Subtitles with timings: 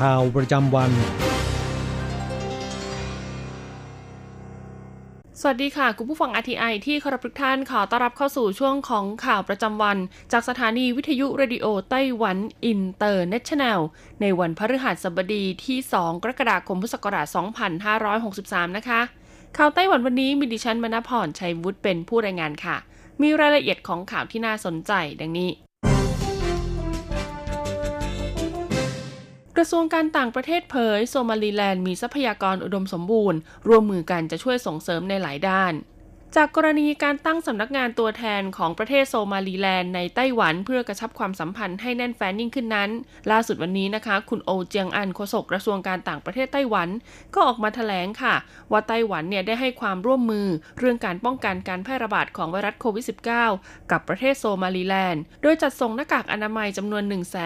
[0.00, 0.90] ข่าวประจำวัน
[5.40, 9.98] สวัสดีค่ะ คุณผู้ฟัง RTI ที่เคารพทุกท่านขอต้อนรับเข้าสู่ช่วงของข่าวประจำวัน
[10.32, 13.80] จากสถานีวิทยุ Radio Taiwan International
[14.20, 17.26] ในวันพฤหัสบดีที่ 2 กรกฎาคมพุทธศักราช
[18.02, 19.00] 2563 นะคะ
[19.56, 22.76] ข่าวไต้หวันวันนี้มีดิฉันมณพรชัยวุฒิเป็นผู้รายงานค่ะ
[23.22, 25.50] มีรายละเอียดของข่าวที่น่าสนใจดังนี้
[29.62, 33.38] ระทรวงการต่างประเทศเผย โซมาลีแลนด์มีทรัพยากรอุดมสมบูรณ์
[33.68, 35.72] ร่วมมือกันจะช่วยส่งเสริมในหลายด้าน
[36.36, 42.90] จากกรณีการตั้งสำนักงานตัวแทนของประเทศโซมาลีแลนด์ในไต้หวันเพื่อกระชับความสัมพันธ์ให้แน่นแฟ้นยิ่งขึ้นนั้น
[43.30, 46.88] ล่าสุดวันนี้นะคะ คุณโอเจียงอันโฆษกกระทรวงการต่างประเทศไต้หวัน
[47.34, 48.34] ก็ออกมาแถลงค่ะ
[48.70, 50.46] ว่าไต้หวันเนี่ยได้ให้ความร่วมมือ
[50.78, 53.04] เรื่องการป้องกันการแพร่ระบาดของไวรัสโควิด
[53.48, 57.02] -19 กับประเทศโซมาลีแลนด์ โดยจัดส่งหน้ากากอนามัยจำนวน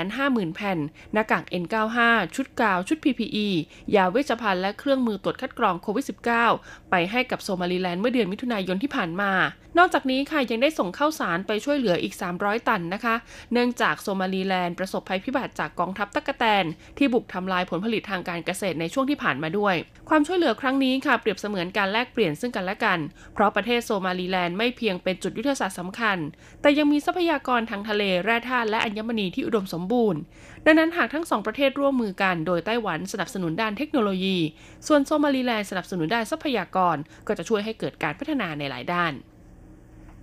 [0.07, 0.79] 150,000 แผ่น
[1.13, 1.99] หน้ากาก N95
[2.35, 3.49] ชุดกาว ชุด PPE
[3.95, 6.05] ยาเวชภัณฑ์และเครื่องมือตรวจคัดกรองโควิด
[6.49, 9.33] -19 ไปให้กับโซมาลีแลนด์เมื่อเดือนมิถุนายนที่ผ่านมา
[9.79, 13.15] นอกจากนี้ค่ะยังได้ส่งข้าวสารไปช่วยเหลืออีก 300 ตันนะคะ
[13.53, 16.65] เนื่องจากโซมาลีแลนด์ประสบภัยพิบัติจากกองทัพตะกะแตน
[16.99, 19.75] ที่บุกทำลายผลผลิตทางการเกษตรในช่วงที่ผ่านมาด้วย
[20.09, 22.99] ความช่วยเหลือครั้งนี้ค่ะเปรียบเสมือนการแลกเปลี่ยนซึ่งกันและกัน
[23.35, 26.19] เพราะประเทศโซมาลีแลนด์ไม่เพียงเป็นจุดยุทธศาสตร์สำคัญ
[26.61, 30.21] แต่ยังมีทรัพยากรทางทะเลแร่ธาตุและอัญมณีที่อุดมสมบูรณ์
[30.69, 34.39] ดังนั้นหากทั้งสองประเทศร่วมมือกันโดยไต้หวันสนับสนุนด้านเทคโนโลยี
[34.87, 36.97] ส่วนโซมาลีแลนด์สนับสนุนด้านทรัพยากร
[37.27, 39.13] ก็จะช่วยให้เกิดการพัฒนาในหลายด้าน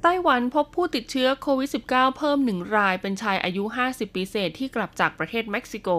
[0.03, 5.89] ไต้หวันพบผู้ติดเชื้อโควิด -19 เพิ่มหนึ่งรายเป็นชายอายุ 50 ปีเศษที่กลับจากประเทศเม็กซิโก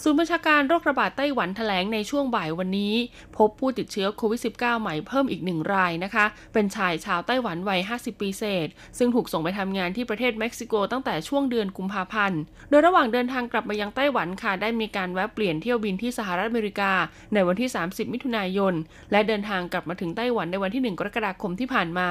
[0.00, 2.94] ศูนย์บัญชาการโรคระบาดไต้หวันแถลงในช่วงบ่ายวันนี้
[3.36, 16.92] พบผู้ติดเชื้อโควิด -19 ใหม่เพิ่มอีกหนึ่งรายนะคะ เป็นชายชาวไต้หวันวัย 50 ปีเศษ ซึ่งถูกส่งไปทำงานที่ประเทศเม็กซิโกตั้งแต่ช่วงเดือนกุมภาพันธ์ โดยระหว่างเดินทางกลับมายังไต้หวันค่ะ ได้มีการแวะเปลี่ยนเที่ยวบินที่สหรัฐอเมริกา
[17.34, 18.74] ในวันที่ 30 มิถุนายน
[19.12, 22.08] และเดินทางกลับมาถึงไต้หวันในวันที่ 1 กรกฎาคมที่ผ่านมา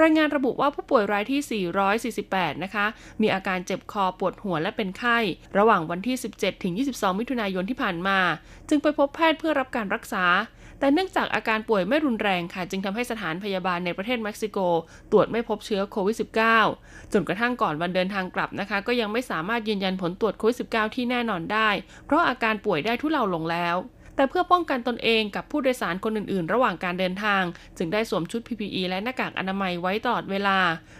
[0.00, 1.64] รายงานระบุว่าผู้ป่วยรายที่
[2.12, 2.86] 448 นะคะ
[3.22, 5.18] มีอาการเจ็บคอปวดหัวและเป็นไข้
[5.58, 8.18] ระหว่างวันที่ 17ถึง22มิถุนายนที่ผ่านมา
[8.68, 10.24] จึงไปพบแพทย์เพื่อรับการรักษา
[10.80, 14.58] แต่เนื่องจากอาการป่วยไม่รุนแรงค่ะ จึงทำให้สถานพยาบาลในประเทศเม็กซิโก
[15.10, 16.16] ตรวจไม่พบเชื้อโควิด
[16.64, 21.68] -19 จนกระทั่งก่อนวันเดินทางกลับนะคะ ก็ยังไม่สามารถยืนยันผลตรวจโควิด -19 ที่แน่นอนได้
[22.06, 23.76] เพราะอาการป่วยได้ทุเลาลงแล้ว
[24.20, 27.42] แต่เพื่อป้องกันตนเองกับผู้โดยสารคนอื่นๆ ระหว่างการเดินทาง
[27.78, 30.58] จึงได้สวมชุด PPE และหน้ากากอนามัยไว้ตลอดเวลา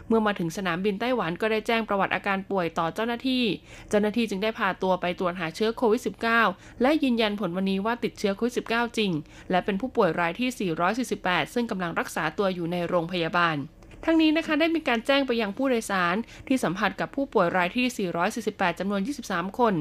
[0.08, 3.44] เมื่อมาถึงสนามบินไต้หวันก็ได้แจ้งประวัติอาการป่วยต่อเจ้าหน้าที่
[3.90, 6.02] เจ้าหน้าที่จึงได้พาตัวไปตรวจหาเชื้อโควิด
[6.42, 9.12] -19 และยืนยันผลวันนี้ว่าติดเชื้อโควิด -19 จริง
[9.50, 10.72] และเป็นผู้ป่วยรายที่
[11.06, 13.56] 448 ซึ่งกำลังรักษาตัวอยู่ในโรงพยาบาล
[14.04, 16.16] ทั้งนี้นะคะได้มีการแจ้งไปยังผู้โดยสาร
[16.48, 19.74] ที่สัมผัสกับผู้ป่วยรายที่ 448 จำนวน 23 คน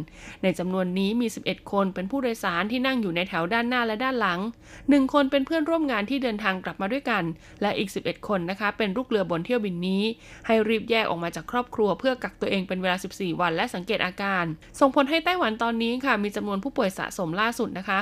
[0.44, 4.40] ในจำนวนนี้มี 11 คนเป็นผู้โดยสารที่นั่งอยู่ในแถวด้านหน้าและด้านหลัง
[4.76, 7.24] 1 คนเป็นเพื่อนร่วมงานที่เดินทางกลับมาด้วยกัน
[7.62, 10.04] และอีก 11 คนนะคะ เป็นลูกเรือบนเที่ยวบินนี้
[10.48, 14.46] ให้รีบแยกออกมาจากครอบครัว เพื่อกักตัวเองเป็นเวลา 14 วันและสังเกตอาการ
[14.80, 18.00] ส่งผลให้ไต้หวันตอนนี้ค่ะ มีจำนวนผู้ป่วยสะสมล่าสุดนะคะ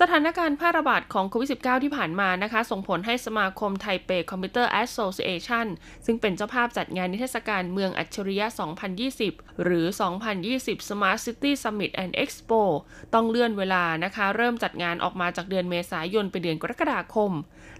[0.00, 5.66] สถานการณ์แพร่ระบาดของโควิด -19 ที่ผ่านมานะคะ ส่งผลให้สมาคม Taipei Computer Association
[6.06, 8.46] ซึ่งเป็นเจ้าภาพจัดงานนิทรรศการเมืองอัจฉริยะ
[9.04, 9.86] 2020 หรือ
[10.36, 12.62] 2020 Smart City Summit and Expo
[13.14, 17.32] ต้องเลื่อนเวลานะคะ เริ่มจัดงานออกมาจากเดือนเมษายนไปเดือนกรกฎาคม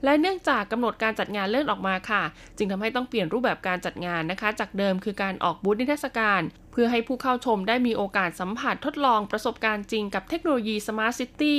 [0.05, 2.22] และเนื่องจากกำหนดการจัดงานเลื่อนออกมาค่ะ
[2.56, 6.43] จึงทำให้ต้องเปลี่ยนรูปแบบการจัดงานนะคะ จากเดิมคือการออกบูธนิทรรศการ
[6.76, 11.56] เพื่อให้ผู้เข้าชมได้มีโอกาสสัมผัสทดลองประสบการณ์จริงกับเทคโนโลยี Smart City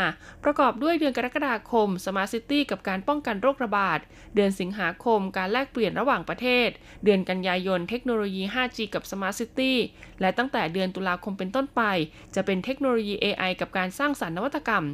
[0.45, 3.99] ประกอบด้วยเดือนกรกฎาคม Smart City กับการป้องกันโรคระบาด
[4.35, 6.69] เดือนสิงหาคม การแลกเปลี่ยนระหว่างประเทศ
[7.05, 9.73] เดือนกันยายนเทคโนโลยี 5G กับ Smart City
[10.21, 11.83] และตั้งแต่เดือนตุลาคมเป็นต้นไป
[12.35, 14.85] จะเป็นเทคโนโลยี AI กับการสร้างสรรค์นวัตกรรม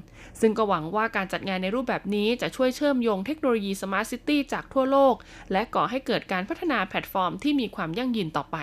[0.40, 5.14] ซึ่งก็หวังว่าการจัดงานในรูปแบบนี้จะช่วยเชื่อมโยงเทคโนโลยี Smart City จากทั่วโลก
[5.52, 8.58] และก่อให้เกิดการพัฒนาแพลตฟอร์มที่มีความยั่งยืนต่อไป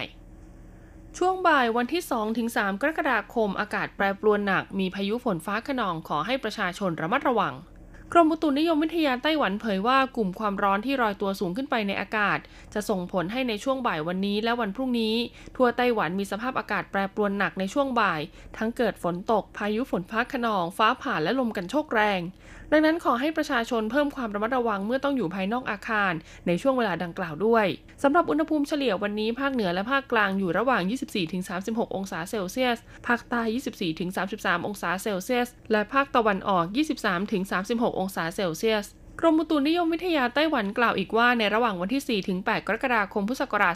[1.17, 2.03] ช่วงบ่ายวันที่
[2.41, 7.55] 2-3 กรกฎาคมอากาศแปรปรวนหนัก มีพายุฝนฟ้าขนองขอให้ประชาชนระมัดระวัง
[8.13, 12.39] กรมอุตุนิยมวิทยาไต้หวันเผยว่ากลุ่มความร้อนที่ลอยตัวสูงขึ้นไปในอากาศ
[12.73, 15.15] จะส่งผลให้ในช่วงบ่ายวันนี้และวันพรุ่งนี้
[15.55, 18.21] ทั่วไต้หวันมีสภาพอากาศแปรปรวนหนักในช่วงบ่าย
[18.57, 22.21] ทั้งเกิดฝนตกพายุฝนฟ้าขนอง ฟ้าผ่าและลมกันโชกแรง
[22.71, 26.13] ดังนั้นขอให้ประชาชนเพิ่มความระมัดระวังเมื่อต้องอยู่ภายนอกอาคาร
[26.47, 27.65] ในช่วงเวลาดังกล่าวด้วย
[28.03, 30.81] สำหรับอุณหภูมิเฉลี่ยวันนี้ภาคเหนือและภาคกลางอยู่ระหว่าง
[31.39, 32.77] 24-36 องศาเซลเซียส
[33.07, 33.41] ภาคใต้
[34.05, 36.65] 24-33 องศาเซลเซียส และภาคตะวันออก
[37.33, 38.87] 23-36 องศาเซลเซียส
[39.19, 43.75] กรมอุตุนิยมวิทยาไต้หวันกล่าวอีกว่าในระหว่างวันที่4-8กรกฎาคม พุทธศักราช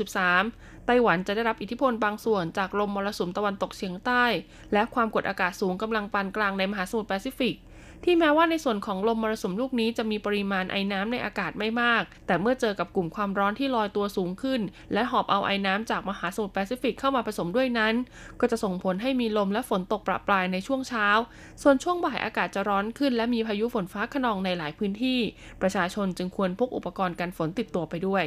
[0.00, 4.24] 2563 ไต้หวันจะได้รับอิทธิพลบางส่วนจากลมมรสุมตะวันตกเฉียงใต้
[4.72, 7.56] และความกดอากาศสูงกำลังปานกลางในมหาสมุทรแปซิฟิก
[8.04, 14.60] ที่แม้ว่าในส่วนของลมมรสุมลูกนี้จะมีปริมาณไอน้ำในอากาศไม่มาก แต่เมื่อเจอกับกลุ่มความร้อนที่ลอยตัวสูงขึ้น
[14.92, 17.94] และหอบเอาไอน้ำจากมหาสมุทรแปซิฟิกเข้ามาผสมด้วยนั้น
[18.40, 21.06] ก็จะส่งผลให้มีลมและฝนตกประปรายในช่วงเช้า
[21.62, 25.20] ส่วนช่วงบ่ายอากาศจะร้อนขึ้น และมีพายุฝนฟ้าคะนองในหลายพื้นที่
[25.60, 28.24] ประชาชนจึงควรพกอุปกรณ์กันฝนติดตัวไปด้วย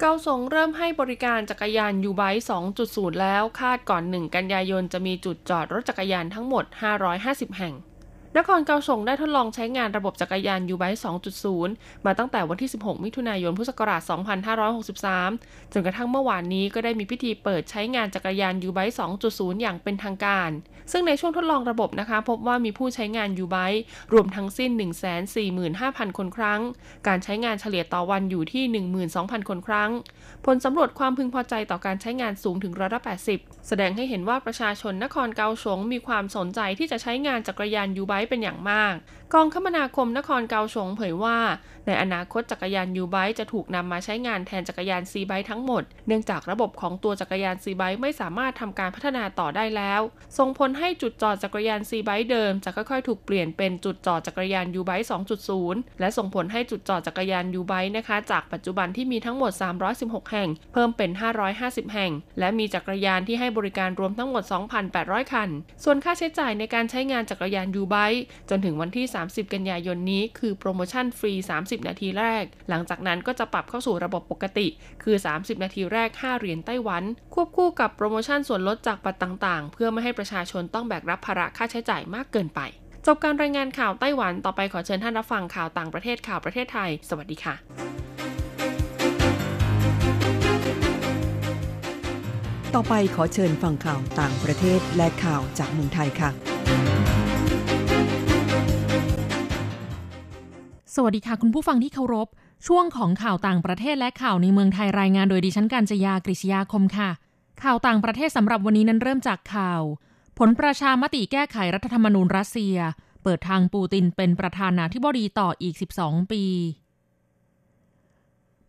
[0.00, 2.22] เกาสงเริ่มให้บริการจักรยานยูไบ
[2.72, 6.64] 2.0 แล้ว คาดก่อน 1 กันยายนจะมีจุดจอดรถจักรยานทั้งหมด
[7.12, 7.74] 550 แห่ง
[8.36, 11.00] นครเกาสงได้ทดลองใช้งานระบบจักรยานยูไบค์
[11.52, 14.00] 2.0 มาตั้งแต่วันที่ 16 มิถุนายน พุทธศักราช
[15.06, 18.94] 2563 จนกระทั่งเมื่อวานนี้ก็ได้มีพิธีเปิดใช้งานจักรยานยูไบค์
[19.26, 20.50] 2.0 อย่างเป็นทางการ
[20.92, 24.70] ซึ่งในช่วงทดลองระบบนะคะ พบว่ามีผู้ใช้งานยูไบค์รวมทั้งสิ้น
[25.44, 26.60] 145,000 คนครั้ง
[27.06, 28.64] การใช้งานเฉลี่ยต่อวันอยู่ที่
[29.06, 29.90] 12,000 คนครั้ง
[30.46, 33.00] ผลสำรวจความพึงพอใจต่อการใช้งานสูงถึงร้อยละ
[33.32, 38.94] 80 แสดงให้เห็นว่าประชาชนนครเกาสงมีความสนใจที่จะใช้งานจักรยานยูไบค์เป็นอย่างมาก
[39.34, 41.38] กองคมนาคมนครเกาสงเผยว่า
[41.86, 50.00] ในอนาคตจักรยานยูไบค์จะถูกนำมาใช้งานแทนจักรยานซีไบค์ทั้งหมด เนื่องจากระบบของตัวจักรยานซีไบค์ไม่สามารถทำการพัฒนาต่อได้แล้ว
[50.38, 55.06] ส่งผลให้จุดจอดจักรยานซีไบค์เดิมจะค่อยๆ ถูกเปลี่ยนเป็นจุดจอดจักรยานยูไบค์
[55.52, 59.52] 2.0 และส่งผลให้จุดจอดจักรยานยูไบค์นะคะ จากปัจจุบันที่มีทั้งหมด
[59.92, 61.10] 316 แห่ง เพิ่มเป็น
[61.52, 64.42] 550 แห่ง และมีจักรยานที่ให้บริการรวมทั้งหมด
[64.88, 65.48] 2,800 คัน
[65.84, 74.66] ส่วนค่าใช้จ่ายในการใช้งานจักรยานยูไบต์จนถึงวันที่30 กันยายนนี้ คือโปรโมชั่นฟรี 30 นาทีแรก หลังจากนั้นก็จะปรับเข้าสู่ระบบปกติ
[75.02, 77.02] คือ 30 นาทีแรก 5 เหรียญไต้หวัน
[77.34, 82.60] ควบคู่กับโปรโมชั่นส่วนลดจากบัตรต่าง ๆ เพื่อไม่ให้ประชาชนต้องแบกรับภาระค่าใช้จ่ายมากเกินไป
[83.06, 87.56] จบการรายงานข่าวไต้หวัน ต่อไปขอเชิญท่านรับฟังข่าวต่างประเทศข่าวประเทศไทย สวัสดีค่ะ
[92.74, 96.55] ต่อไปขอเชิญฟังข่าวต่างประเทศและข่าวจากเมืองไทยค่ะ
[100.98, 102.28] สวัสดีค่ะ คุณผู้ฟังที่เคารพ
[102.66, 107.10] ช่วงของข่าวต่างประเทศและข่าวในเมืองไทยรายงานโดยดิฉันการจยากริชยาคมค่ะ
[107.62, 109.82] ข่าวต่างประเทศสำหรับวันนี้นั้นเริ่มจากข่าว
[110.38, 112.76] ผลประชามติแก้ไขรัฐธรรมนูญรัสเซีย
[113.22, 116.44] เปิดทางปูตินเป็นประธานาธิบดีต่ออีก 12 ปี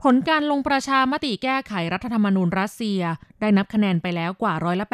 [0.04, 3.02] ผลการลงประชามติแก้ไขรัฐธรรมนูญรัสเซีย
[3.40, 4.88] ได้นับคะแนนไปแล้วกว่าร้อยละ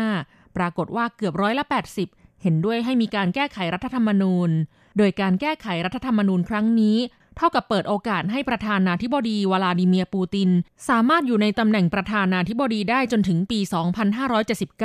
[0.00, 1.64] 85 ปรากฏว่าเกือบร้อยละ
[2.04, 4.52] 80 เห็นด้วยให้มีการแก้ไขรัฐธรรมนูญ
[4.96, 6.98] โดยการแก้ไขรัฐธรรมนูญครั้งนี้
[7.36, 10.50] เท่ากับเปิดโอกาสให้ประธานาธิบดีวลาดิเมียร์ปูติน
[10.88, 13.58] สามารถอยู่ในตำแหน่งประธานาธิบดีได้จนถึงปี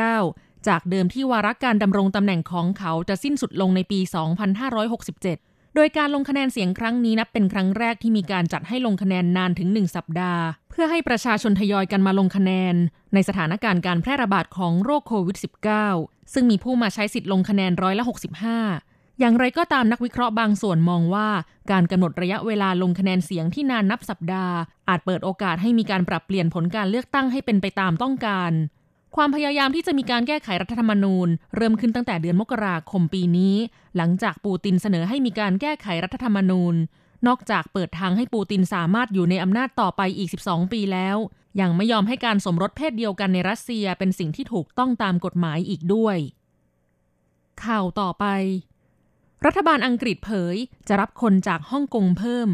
[0.09, 12.75] 2579 จากเดิมที่วาระการดำรงตำแหน่งของเขาจะสิ้นสุดลงในปี 2567โดยการลงคะแนนเสียงครั้งนี้นับเป็นครั้งแรกที่มีการจัดให้ลงคะแนนนานถึง 1 สัปดาห์ เพื่อให้ประชาชนทยอยกันมาลงคะแนน
[13.13, 15.37] ในสถานการณ์การแพร่ระบาดของโรคโควิด
[15.85, 18.88] -19 ซึ่งมีผู้มาใช้สิทธิ์ลงคะแนนร้อยละ 65
[19.19, 21.27] อย่างไรก็ตามนักวิเคราะห์บางส่วนมองว่า
[21.71, 24.55] การกำหนดระยะเวลาลงคะแนนเสียงที่นานนับสัปดาห์
[24.89, 28.51] อาจเปิดโอกาสให้มีการปรับเปลี่ยนผลการเลือกตั้งให้เป็นไปตามต้องการ
[29.15, 33.55] ความพยายามที่จะมีการแก้ไขรัฐธรรมนูญ เริ่มขึ้นตั้งแต่เดือนมกราคมปีนี้
[33.97, 36.75] หลังจากปูตินเสนอให้มีการแก้ไขรัฐธรรมนูญ
[37.27, 41.17] นอกจากเปิดทางให้ปูตินสามารถอยู่ในอำนาจต่อไปอีก 12 ปีแล้ว
[41.61, 46.17] ยังไม่ยอมให้การสมรสเพศเดียวกันในรัสเซียเป็นสิ่งที่ถูกต้องตามกฎหมายอีกด้วย
[47.63, 48.25] ข่าวต่อไป
[49.45, 50.55] รัฐบาลอังกฤษเผย
[50.87, 52.49] จะรับคนจากฮ่องกงเพิ่ม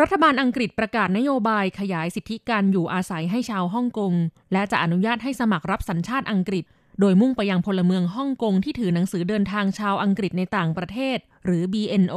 [0.00, 4.12] รัฐบาลอังกฤษประกาศนโยบายขยายสิทธิการอยู่อาศัยให้ชาวฮ่องกง
[4.52, 6.64] และจะอนุญาตให้สมัครรับสัญชาติอังกฤษ
[7.00, 12.16] โดยมุ่งไปยังพลเมืองฮ่องกงที่ถือหนังสือเดินทางชาวอังกฤษในต่างประเทศ หรือ BNO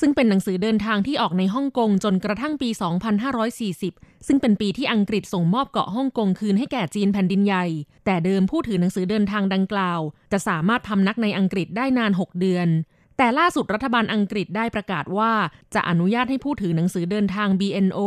[0.00, 2.68] ซึ่งเป็นหนังสือเดินทางที่ออกในฮ่องกงจนกระทั่งปี
[3.48, 7.66] 2540 ซึ่งเป็นปีที่อังกฤษส่งมอบเกาะฮ่องกงคืนให้แก่จีนแผ่นดินใหญ่
[8.06, 10.00] แต่เดิมผู้ถือหนังสือเดินทางดังกล่าว
[10.32, 12.68] จะสามารถพำนักในอังกฤษได้นาน 6 เดือน
[13.18, 15.32] แต่ล่าสุดรัฐบาลอังกฤษได้ประกาศว่า
[15.74, 18.00] จะอนุญาตให้ผู้ถือหนังสือเดินทาง BNO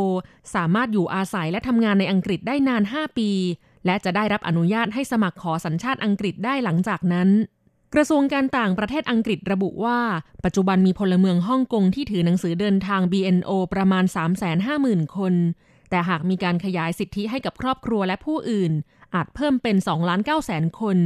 [0.56, 3.32] สามารถอยู่อาศัยและทำงานในอังกฤษได้นาน 5 ปี
[3.86, 7.30] และจะได้รับอนุญาตให้สมัครขอสัญชาติอังกฤษได้หลังจากนั้น
[7.94, 10.00] กระทรวงการต่างประเทศอังกฤษระบุว่า
[10.44, 14.04] ปัจจุบันมีพลเมืองฮ่องกงที่ถือหนังสือเดินทาง BNO ประมาณ
[14.60, 15.34] 350,000 คน
[15.90, 18.72] แต่หากมีการขยายสิทธิให้กับครอบครัวและผู้อื่น
[19.14, 20.98] อาจเพิ่มเป็น2ล้าน9แสนคน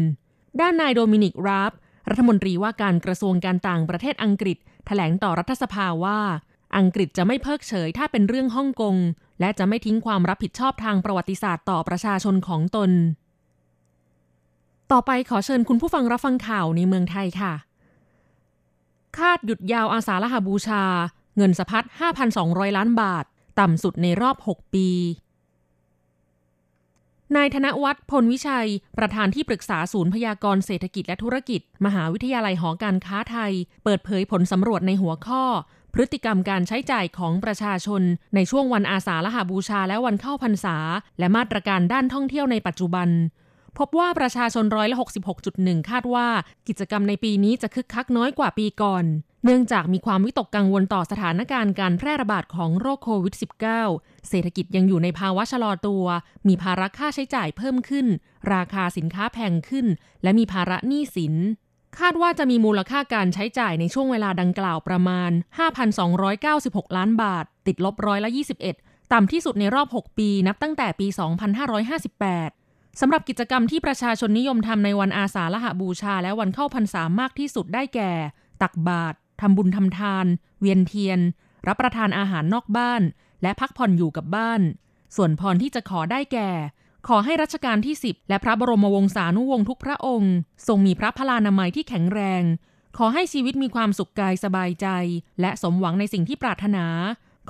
[0.62, 1.74] ด้านนายโดมินิกราบ
[2.10, 6.20] รัฐมนตรีว่าการกระทรวงการต่างประเทศอังกฤษแถลงต่อรัฐสภาว่า
[6.78, 8.96] อังกฤษจะไม่เพิกเฉยถ้าเป็นเรื่องฮ่องกง
[9.40, 12.92] และจะไม่ทิ้งความรับผิดชอบทางประวัติศาสตร์ต่อประชาชนของตน
[14.92, 17.54] ต่อไปขอเชิญคุณผู้ฟังรับฟังข่าวในเมืองไทยค่ะ
[19.18, 20.84] คาดหยุดยาวอาสาฬหบูชา
[21.38, 21.86] เงินสะพัด
[22.30, 23.26] 5,200 ล้านบาท
[23.60, 24.90] ต่ำสุดในรอบ 6 ปี
[27.36, 33.52] นายธนวัฒน์พลวิชัย ประธานที่ปรึกษาศูนย์พยากรณ์เศรษฐกิจและธุรกิจ มหาวิทยาลัยหอการค้าไทย
[33.84, 35.44] เปิดเผยผลสำรวจในหัวข้อ
[35.94, 38.02] พฤติกรรมการใช้จ่ายของประชาชน
[38.36, 40.78] ในช่วงวันอาสาฬหบูชาและวันเข้าพรรษา
[41.20, 43.10] และมาตรการด้านท่องเที่ยวในปัจจุบัน
[43.78, 44.98] พบว่าประชาชนร้อยละ
[45.44, 46.28] 66.1 คาดว่า
[46.68, 49.06] กิจกรรมในปีนี้จะคึกคักน้อยกว่าปีก่อน
[49.46, 53.36] เนื่องจากมีความวิตกกังวลต่อสถานการณ์การแพร่ระบาดของโรคโควิด
[53.80, 56.06] -19 เศรษฐกิจยังอยู่ในภาวะชะลอตัว
[56.48, 58.08] มีภาระค่าใช้จ่ายเพิ่มขึ้น
[58.54, 59.86] ราคาสินค้าแพงขึ้น
[60.24, 61.36] และมีภาระหนี้สิน
[62.00, 65.32] คาดว่าจะมีมูลค่าการใช้จ่ายในช่วงเวลาดังกล่าวประมาณ
[66.14, 68.30] 5,296 ล้านบาท ติดลบร้อยละ
[68.72, 72.63] 21 ต่ำที่สุดในรอบ 6 ปีนับตั้งแต่ปี 2558
[73.00, 78.12] สำหรับกิจกรรมที่ประชาชนนิยมทำในวันอาสาฬหบูชาและวันเข้าพรรษามากที่สุดได้แก่
[78.62, 80.26] ตักบาตรทำบุญทำทาน
[80.60, 81.20] เวียนเทียน
[81.68, 83.02] รับประทานอาหารนอกบ้าน
[83.44, 84.62] และพักผ่อนอยู่กับบ้าน
[85.16, 86.50] ส่วนพรที่จะขอได้แก่
[87.08, 90.34] ขอให้รัชกาลที่ 10 และพระบรมวงศานุวงศ์ทุกพระองค์
[90.68, 92.44] ทรงมีพระพลานามัยที่แข็งแรง
[92.98, 94.88] ขอให้ชีวิตมีความสุขกายสบายใจ
[95.42, 96.86] และสมหวังในสิ่งที่ปรารถนา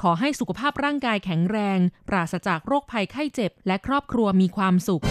[0.02, 5.04] ขอให้สุขภาพร่างกายแข็งแรง ปราศจากโรคภัยไข้เจ็บ และครอบครัวมีความสุข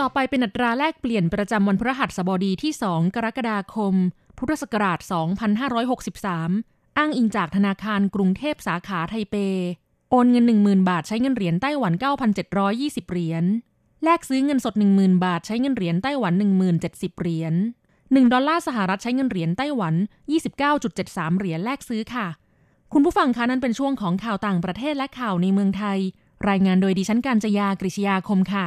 [0.00, 3.94] ต่อไปเป็นอัตราแลกเปลี่ยนประจำวันพฤหัสบดีที่ 2 กรกฎาคม
[4.38, 4.98] พุทธศักราช
[6.18, 9.36] 2563 อ้างอิงจากธนาคารกรุงเทพสาขาไทเป
[10.10, 11.92] โอนเงิน 10,000 บาทใช้เงินเหรียญไต้หวัน
[12.52, 13.44] 9,720 เหรียญ
[14.04, 16.32] แลกซื้อเงินสด 10,000 บาทใช้เงินเหรียญไต้หวัน
[16.76, 17.54] 10,070 เหรียญ
[18.10, 19.94] 1 ดอลลาร์สหรัฐใช้เงินเหรียญไต้หวัน
[20.66, 22.26] 29.73 เหรียญแลกซื้อค่ะ
[22.92, 25.98] คุณผู้ฟังคะนั้นเป็นช่วงของข่าวต่างประเทศและข่าวในเมืองไทย
[26.48, 28.66] รายงานโดยดิฉันการจยากริชยาคมค่ะ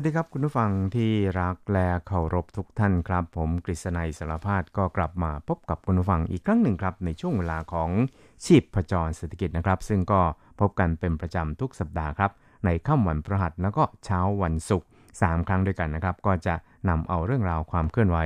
[0.00, 7.90] วัสดีครับคุณผู้ฟังที่รักและเคารพทุกท่านครับ ผมกฤษณัยสารพาดก็กลับมาพบกับคุณผู้ฟังอีกครั้งหนึ่งครับ ในช่วงเวลาของ
[8.44, 10.20] ชีพประจรเศรษฐกิจนะครับ ซึ่งก็
[10.60, 12.30] พบกันเป็นประจำทุกสัปดาห์ครับ
[12.64, 14.88] ในค่ำวันพฤหัสแล้วก็เช้าวันศุกร์
[15.18, 16.54] 3ครั้งด้วยกันนะครับ ก็จะ
[16.88, 18.18] นำเอาเรื่องราวความเคลื่อนไหว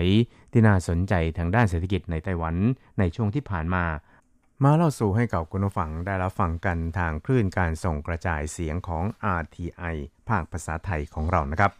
[0.53, 2.55] ที่น่าสนใจทางด้านเศรษฐกิจในไต้หวัน
[2.99, 3.85] ในช่วงที่ผ่านมา
[4.67, 9.05] มาเล่าสู่ให้กับคุณผู้ฟังได้รับฟังกันทางคลื่นการส่งกระจายเสียงของ
[9.41, 9.95] RTI
[10.29, 11.71] ภาคภาษาไทยของเรานะครับ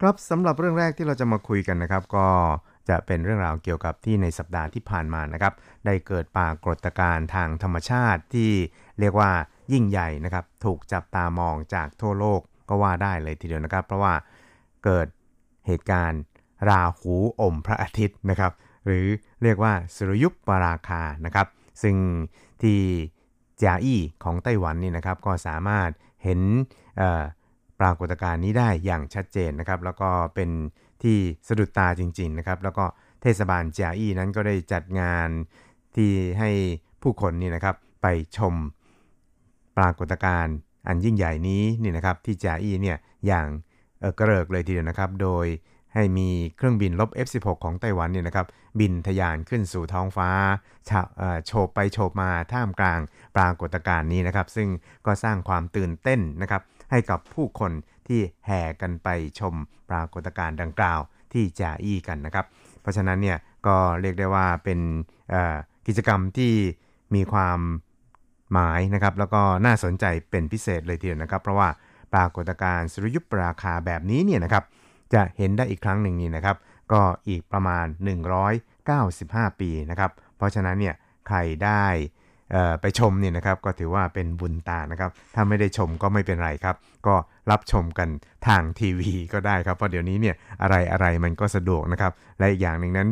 [0.00, 2.28] ครับสำหรับเรื่องแรกที่เราจะมาคุยกันนะครับ ก็
[2.88, 5.52] จะเป็นเรื่องราวเกี่ยวกับที่ในสัปดาห์ที่ผ่านมานะครับ
[5.86, 8.50] ได้เกิดปรากฏการณ์ทางธรรมชาติที่
[9.00, 9.30] เรียกว่า
[9.72, 14.14] ยิ่งใหญ่นะครับ ถูกจับตามองจากทั่วโลกก็ว่าได้เลยทีเดียวนะครับ เพราะว่า
[14.84, 15.06] เกิด
[15.66, 16.20] เหตุการณ์
[16.68, 18.52] ราหูอมพระอาทิตย์นะครับ
[18.86, 19.06] หรือ
[19.42, 21.48] เรียกว่าสุริยุปปราคานะครับ
[21.82, 21.96] ซึ่ง
[22.62, 22.78] ที่
[23.62, 25.90] จาอี้ของไต้หวันนี่นะครับก็สามารถ
[26.24, 26.40] เห็น
[27.80, 30.50] ปรากฏการณ์นี้ได้อย่างชัดเจนนะครับ แล้วก็เป็น
[31.02, 31.16] ที่
[31.48, 32.84] สะดุดตาจริง ๆนะครับ แล้วก็
[33.22, 35.28] เทศบาลจาอี้นั้นก็ได้จัดงาน
[35.96, 36.50] ที่ให้
[37.02, 38.54] ผู้คนนี่นะครับไปชม
[39.76, 40.56] ปรากฏการณ์
[40.88, 43.46] อันยิ่งใหญ่นี้นี่นะครับที่จาอี้เนี่ยอย่าง
[44.18, 45.46] กระเริกเลยทีเดียวนะครับ โดย
[45.94, 48.46] ให้มีเครื่องบินลบ F16 ของไต้หวันเนี่ยนะครับ
[48.80, 50.30] บินทะยานขึ้นสู่ท้องฟ้า
[51.46, 53.00] โฉบไปโฉบมาท่ามกลาง
[53.36, 54.68] ปรากฏการณ์นี้นะครับ ซึ่ง
[55.06, 57.72] ก็สร้างความตื่นเต้นนะครับให้กับผู้คน
[58.08, 59.54] ที่แห่กันไปชม
[59.90, 61.00] ปรากฏการณ์ดังกล่าว
[61.32, 62.46] ที่จาอี้กันนะครับ
[62.80, 64.80] เพราะฉะนั้นเนี่ยก็เรียกได้ว่าเป็น
[65.86, 66.52] กิจกรรมที่
[67.14, 67.58] มีความ
[68.52, 71.68] หมายนะครับ แล้วก็น่าสนใจเป็นพิเศษเลยทีเดียวนะครับ เพราะว่า
[72.12, 74.64] ปรากฏการณ์สุริยุปราคาแบบนี้เนี่ยนะครับ
[75.14, 76.56] จะเห็นได้อีกครั้งหนึ่งนี่นะครับ
[76.92, 77.86] ก็อีกประมาณ
[78.92, 80.94] 195 ปีนะครับ เพราะฉะนั้นเนี่ย
[81.26, 81.84] ใครได้
[82.80, 87.14] ไปชมเนี่ยนะครับก็ถือว่าเป็นบุญตานะครับ ถ้าไม่ได้ชมก็ไม่เป็นไรครับ ก็
[87.50, 88.08] รับชมกัน
[88.46, 93.08] ทางทีวีก็ได้ครับ เพราะเดี๋ยวนี้เนี่ยอะไรอะไรมันก็สะดวกนะครับ และอีกอย่างหนึ่งนั้น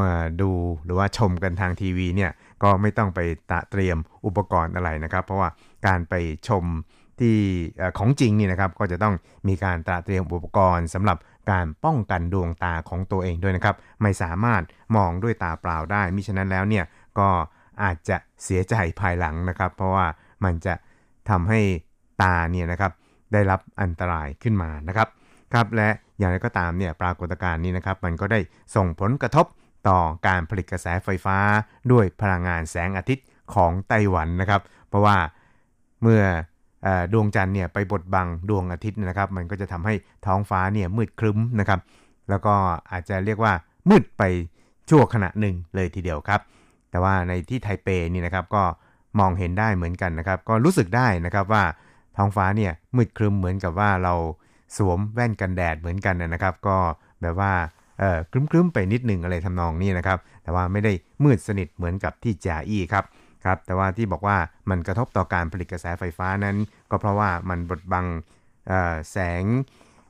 [0.00, 0.50] มาดู
[0.84, 2.30] หรือว่าชมกันทางทีวีเนี่ย
[2.62, 5.48] ก็ไม่ต้องไปตะเตรียมอุปกรณ์อะไรนะครับ เพราะว่า
[5.86, 6.14] การไป
[6.48, 6.64] ชม
[7.20, 7.36] ที่
[7.98, 9.14] ของจริงนี่นะครับก็จะต้อง
[9.48, 11.16] มีการตระเตรียมอุปกรณ์สำหรับ
[11.50, 14.62] การป้องกันดวงตาของตัวเองด้วยนะครับ ไม่สามารถ
[14.96, 16.84] มองด้วยตาเปล่าได้มิฉะนั้นแล้วเนี่ย
[17.18, 17.28] ก็
[17.82, 20.06] อาจจะเสียใจภายหลังนะครับ เพราะว่า
[20.44, 20.74] มันจะ
[21.30, 21.60] ทำให้
[22.22, 22.92] ตาเนี่ยนะครับ
[23.32, 25.08] ได้รับอันตรายขึ้นมานะครับ
[25.52, 28.40] ครับและอย่างไรก็ตามเนี่ยปรากฏการณ์นี้นะครับมันก็ได้
[28.74, 29.46] ส่งผลกระทบ
[29.88, 31.38] ต่อการผลิตกระแสไฟฟ้า
[31.92, 35.16] ด้วยพลังงานแสงอาทิตย์ของไต้หวันนะครับ เพราะว่า
[36.02, 36.22] เมื่อ
[37.12, 39.94] ดวงจันทร์เนี่ยไปบดบังดวงอาทิตย์นะครับ มันก็จะทำให้
[40.26, 41.80] ท้องฟ้าเนี่ยมืดครึ้มนะครับ
[42.30, 42.54] แล้วก็
[42.92, 43.52] อาจจะเรียกว่า
[43.90, 44.22] มืดไป
[44.88, 46.40] ชั่วขณะหนึ่งเลยทีเดียวครับ
[46.90, 48.62] แต่ว่าในที่ไทเปนี่นะครับก็
[49.18, 51.64] มองเห็นได้เหมือนกันนะครับ ก็รู้สึกได้นะครับว่า
[52.16, 54.14] ท้องฟ้าเนี่ยมืดครึ้มเหมือนกับว่าเรา
[54.76, 56.76] สวมแว่นกันแดดเหมือนกันนะครับ ก็
[57.22, 57.52] แบบว่า
[57.98, 60.92] เออครึ้มๆไปนิดหนึ่งอะไรทำนองนี้นะครับ แต่ว่าไม่ได้
[61.24, 63.04] มืดสนิทเหมือนกับที่จาอี้ครับ
[63.44, 64.36] ครับแต่ว่าที่บอกว่า
[64.70, 66.56] มันกระทบต่อการผลิตกระแสไฟฟ้านั้น
[66.90, 68.06] ก็เพราะว่ามันบดบัง
[69.10, 69.44] แสง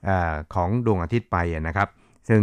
[0.08, 0.10] อ
[0.54, 1.88] ของดวงอาทิตย์ไปนะครับ
[2.28, 2.42] ซึ่ง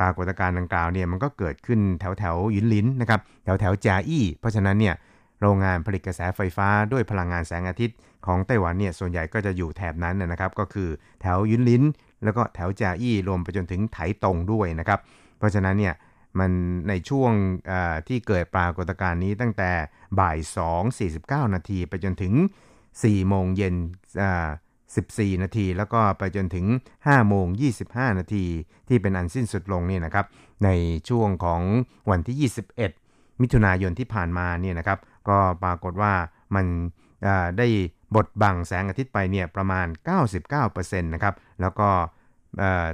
[0.00, 4.94] ปรากฏการณ์ดังกล่าวเนี่ยมันก็เกิดขึ้นแถวแถวยินลินนะครับแถวแถวจาอี้เพราะฉะนั้นเนี่ย
[5.40, 10.88] โรงงานผลิตกระแสไฟฟ้าด้วยพลังงานแสงอาทิตย์ของไต้หวันเนี่ยส่วนใหญ่ก็จะอยู่แถบนั้นนะครับ ก็คือ
[11.22, 11.82] แถวยุนลิน
[12.24, 14.98] แล้วก็แถวจาอี้รวมไปจนถึงไถตรงด้วยนะครับ
[15.38, 15.94] เพราะฉะนั้นเนี่ย
[16.38, 16.50] มัน
[16.88, 17.32] ในช่วง
[18.08, 19.70] ที่เกิดปรากฏการณ์นี้ตั้งแต่
[20.20, 20.38] บ่าย
[20.96, 22.34] 2.49 นาทีไปจนถึง
[22.82, 23.76] 4 โมงเย็น
[24.74, 26.66] 14 นาที แล้วก็ไปจนถึง
[26.98, 27.46] 5 โมง
[27.82, 28.44] 25 นาที
[28.88, 30.26] ที่เป็นอันสิ้นสุดลงนี่นะครับ
[30.64, 30.68] ใน
[31.08, 31.62] ช่วงของ
[32.10, 32.50] วันที่
[32.82, 36.12] 21 มิถุนายนที่ผ่านมาเนี่ยนะครับ ก็ปรากฏว่า
[36.54, 36.66] มัน
[37.58, 37.68] ได้
[38.14, 39.86] บดบังแสงอาทิตย์ไปเนี่ยประมาณ
[40.48, 41.88] 99%นะครับ แล้วก็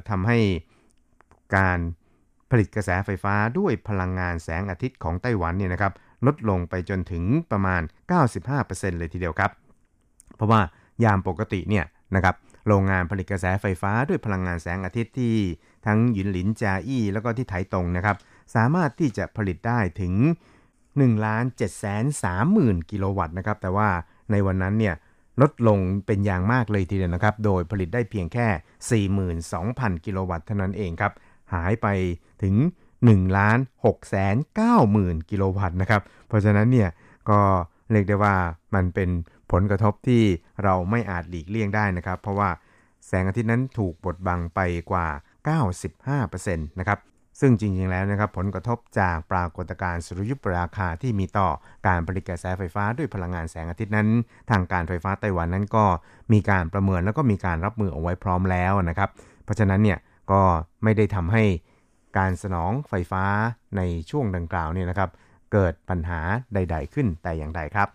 [0.09, 0.38] ทำให้
[1.57, 1.79] การ
[2.50, 5.92] ผลิตกระแสไฟฟ้าด้วยพลังงานแสงอาทิตย์ของไต้หวันเนี่ยนะครับ
[6.26, 7.82] ลดลงไปจนถึงประมาณ
[8.40, 9.50] 95%เลยทีเดียวครับ
[10.37, 10.61] เพราะว่า
[11.04, 11.84] ยามปกติเนี่ย
[12.14, 12.34] นะครับ
[12.66, 15.34] โรงงานผลิตกระแสไฟฟ้าด้วยพลังงานแสงอาทิตย์ที่
[15.87, 18.16] ทั้งหยินหลินจาอี้แล้วก็ที่ไถตรงนะครับ
[18.54, 20.14] สามารถที่จะผลิตได้ถึง
[20.68, 22.04] 1ล้าน7แสน
[22.48, 23.88] 30,000 กิโลวัตต์นะครับแต่ว่า
[24.30, 24.94] ในวันนั้นเนี่ย
[25.40, 29.06] ลดลงเป็นอย่างมากเลยทีเดียวนะครับ โดยผลิตได้เพียงแค่
[29.42, 31.12] 42,000 กิโลวัตต์เท่านั้นเองครับ
[31.54, 31.87] หายไป
[32.42, 32.54] ถึง
[32.96, 34.37] 1ล้าน6แสน
[34.82, 36.88] 90,000กิโลวัตต์นะครับ เพราะฉะนั้นเนี่ย
[37.30, 37.40] ก็
[37.90, 38.34] เรียกได้ว่า
[38.74, 39.11] มันเป็น
[39.52, 40.22] ผลกระทบที่
[40.62, 42.50] เราไม่อาจหลีกเลี่ยงได้นะครับ เพราะว่า
[43.06, 45.06] แสงอาทิตย์นั้นถูกบดบังไปกว่า
[45.68, 46.98] 95%นะครับ
[47.40, 51.48] ซึ่งจริงๆ แล้วนะครับผลกระทบจากปรากฏการณ์สุริยุปราคาที่มีต่อ
[51.87, 54.08] การผลิตกระแสไฟฟ้าด้วยพลังงานแสงอาทิตย์นั้น
[54.50, 55.84] ทางการไฟฟ้าไต้หวันนั้นก็
[56.32, 59.11] มีการประเมินแล้วก็มีการรับมือเอาไว้พร้อมแล้วนะครับ
[59.44, 59.98] เพราะฉะนั้นเนี่ย
[60.30, 60.42] ก็
[60.82, 61.44] ไม่ได้ทำให้
[62.18, 63.24] การสนองไฟฟ้า
[63.76, 65.10] ในช่วงดังกล่าวเนี่ยนะครับ
[65.52, 66.20] เกิดปัญหา
[66.54, 67.88] ใด ๆ ขึ้นแต่อย่างใดครับ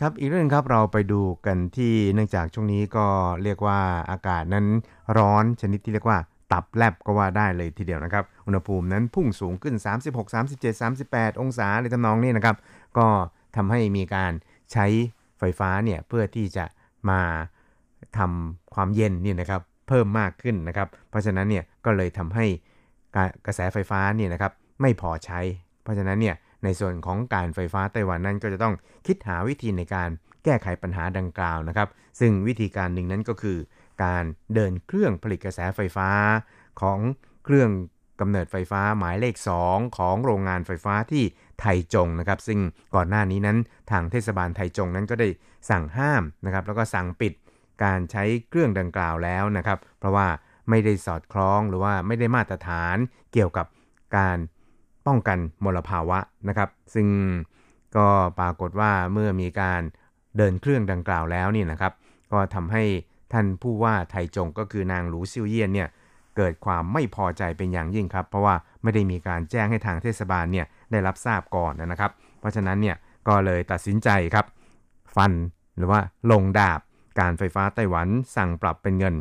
[0.00, 3.06] ครับอีกเรื่องครับเราไปดูกันที่เนื่องจากช่วงนี้ก็
[3.42, 4.66] เรียกว่าอากาศนั้น
[5.18, 6.18] ร้อนชนิดที่เรียกว่า
[6.52, 12.56] ตับแลบก็ว่าได้เลยทีเดียวนะครับ อุณหภูมินั้นพุ่งสูงขึ้น 36 37 38 องศาในทำนองนี้นะครับ
[12.98, 13.06] ก็
[13.56, 14.32] ทำให้มีการ
[14.72, 14.86] ใช้
[15.38, 16.64] ไฟฟ้าเนี่ยเพื่อที่จะ
[17.10, 17.20] มา
[18.18, 22.46] ทำความเย็นนี่นะครับเพิ่มมากขึ้นนะครับ เพราะฉะนั้นเนี่ยก็เลยทำให้
[23.46, 25.40] กระแสไฟฟ้าเนี่ยนะครับไม่พอใช้
[25.82, 28.74] เพราะฉะนั้นเนี่ยในส่วนของการไฟฟ้าไต้หวันนั้นก็จะต้อง
[29.06, 30.08] คิดหาวิธีในการ
[30.44, 31.88] แก้ไขปัญหาดังกล่าวนะครับ
[32.20, 33.58] ซึ่งวิธีการหนึ่งนั้นก็คือ
[34.02, 36.10] การเดินเครื่องผลิตกระแสไฟฟ้า
[36.80, 36.98] ของ
[37.44, 37.70] เครื่อง
[38.20, 41.24] กำเนิดไฟฟ้าหมายเลข 2 ของโรงงานไฟฟ้าที่
[41.60, 42.60] ไทจงนะครับ ซึ่ง
[42.94, 43.58] ก่อนหน้านี้นั้น
[43.90, 45.28] ทางเทศบาลไทจงนั้นก็ได้
[45.70, 47.32] สั่งห้ามนะครับแล้วก็สั่งปิด
[47.84, 50.26] การใช้เครื่องดังกล่าวแล้วนะครับ เพราะว่า
[50.70, 52.96] ไม่ได้สอดคล้องหรือว่าไม่ได้มาตรฐาน
[53.32, 53.66] เกี่ยวกับ
[54.16, 54.38] การ
[55.06, 57.08] ป้องกันมลภาวะนะครับ ซึ่ง
[57.96, 59.82] ก็ปรากฏว่าเมื่อมีการ
[60.36, 61.92] เดินเครื่องดังกล่าวแล้วนี่นะครับ
[62.32, 62.84] ก็ทำให้
[63.32, 65.88] ท่านผู้ว่าไทจงก็คือนางหลูซิวเยียนเนี่ย
[66.36, 72.10] เกิดความไม่พอใจเป็นอย่างยิ่งครับ เพราะว่าไม่ได้มีการแจ้งให้ทางเทศบาลเนี่ยได้รับทราบก่อนนะครับ
[72.40, 72.96] เพราะฉะนั้นเนี่ย
[73.28, 74.46] ก็เลยตัดสินใจครับ
[75.16, 75.32] ฟัน
[75.76, 76.80] หรือว่าลงดาบ
[77.20, 79.14] การไฟฟ้าไต้หวันสั่งปรับเป็นเงิน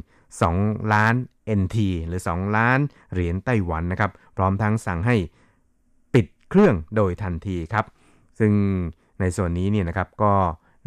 [0.44, 1.16] 2 ล้าน
[1.60, 2.80] NT หรือ 2 ล้าน
[3.14, 5.16] เหรียญไต้หวันนะครับ พร้อมทั้งสั่งให้
[6.14, 7.86] ปิดเครื่องโดยทันทีครับ
[8.40, 8.52] ซึ่ง
[9.20, 10.34] ในส่วนนี้เนี่ยนะครับก็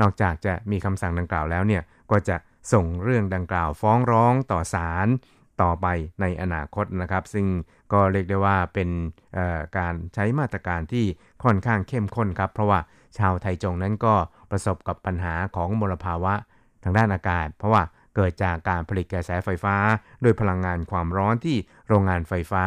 [0.00, 2.36] นอกจากจะมีคำสั่งดังกล่าวแล้วเนี่ยก็จะ
[2.72, 5.08] ส่งเรื่องดังกล่าวฟ้องร้องต่อศาล
[5.62, 5.86] ต่อไป
[6.20, 7.46] ในอนาคตนะครับ ซึ่ง
[7.92, 8.88] ก็เรียกได้ว่าเป็น
[9.78, 11.04] การใช้มาตรการที่
[11.44, 12.80] ค่อนข้างเข้มข้นครับ เพราะว่า
[13.18, 14.14] ชาวไทยจงนั้นก็
[14.50, 16.34] ประสบกับปัญหาของมลภาวะ
[16.82, 17.82] ทางด้านอากาศ เพราะว่า
[18.14, 19.76] เกิดจากการผลิตกระแสไฟฟ้า
[20.22, 21.56] โดยพลังงานความร้อนที่
[21.88, 22.64] โรงงานไฟฟ้า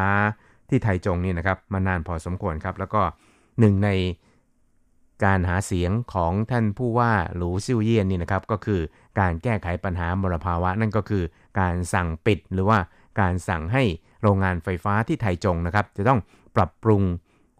[0.70, 3.02] ที่ไทจงนี่นะครับมานานพอสมควรครับ แล้วก็
[3.60, 3.90] หนึ่งใน
[5.26, 8.82] การหาเสียงของท่านผู้ว่าหลูซิวเยียนนี่นะครับก็คือ
[9.20, 11.24] การแก้ไขปัญหามลภาวะ นั่นก็คือ
[11.60, 12.80] การสั่งปิดหรือว่า
[13.20, 13.84] การสั่งให้
[14.22, 16.20] โรงงานไฟฟ้าที่ไทจงนะครับ จะต้อง
[16.56, 17.04] ปรับปรุง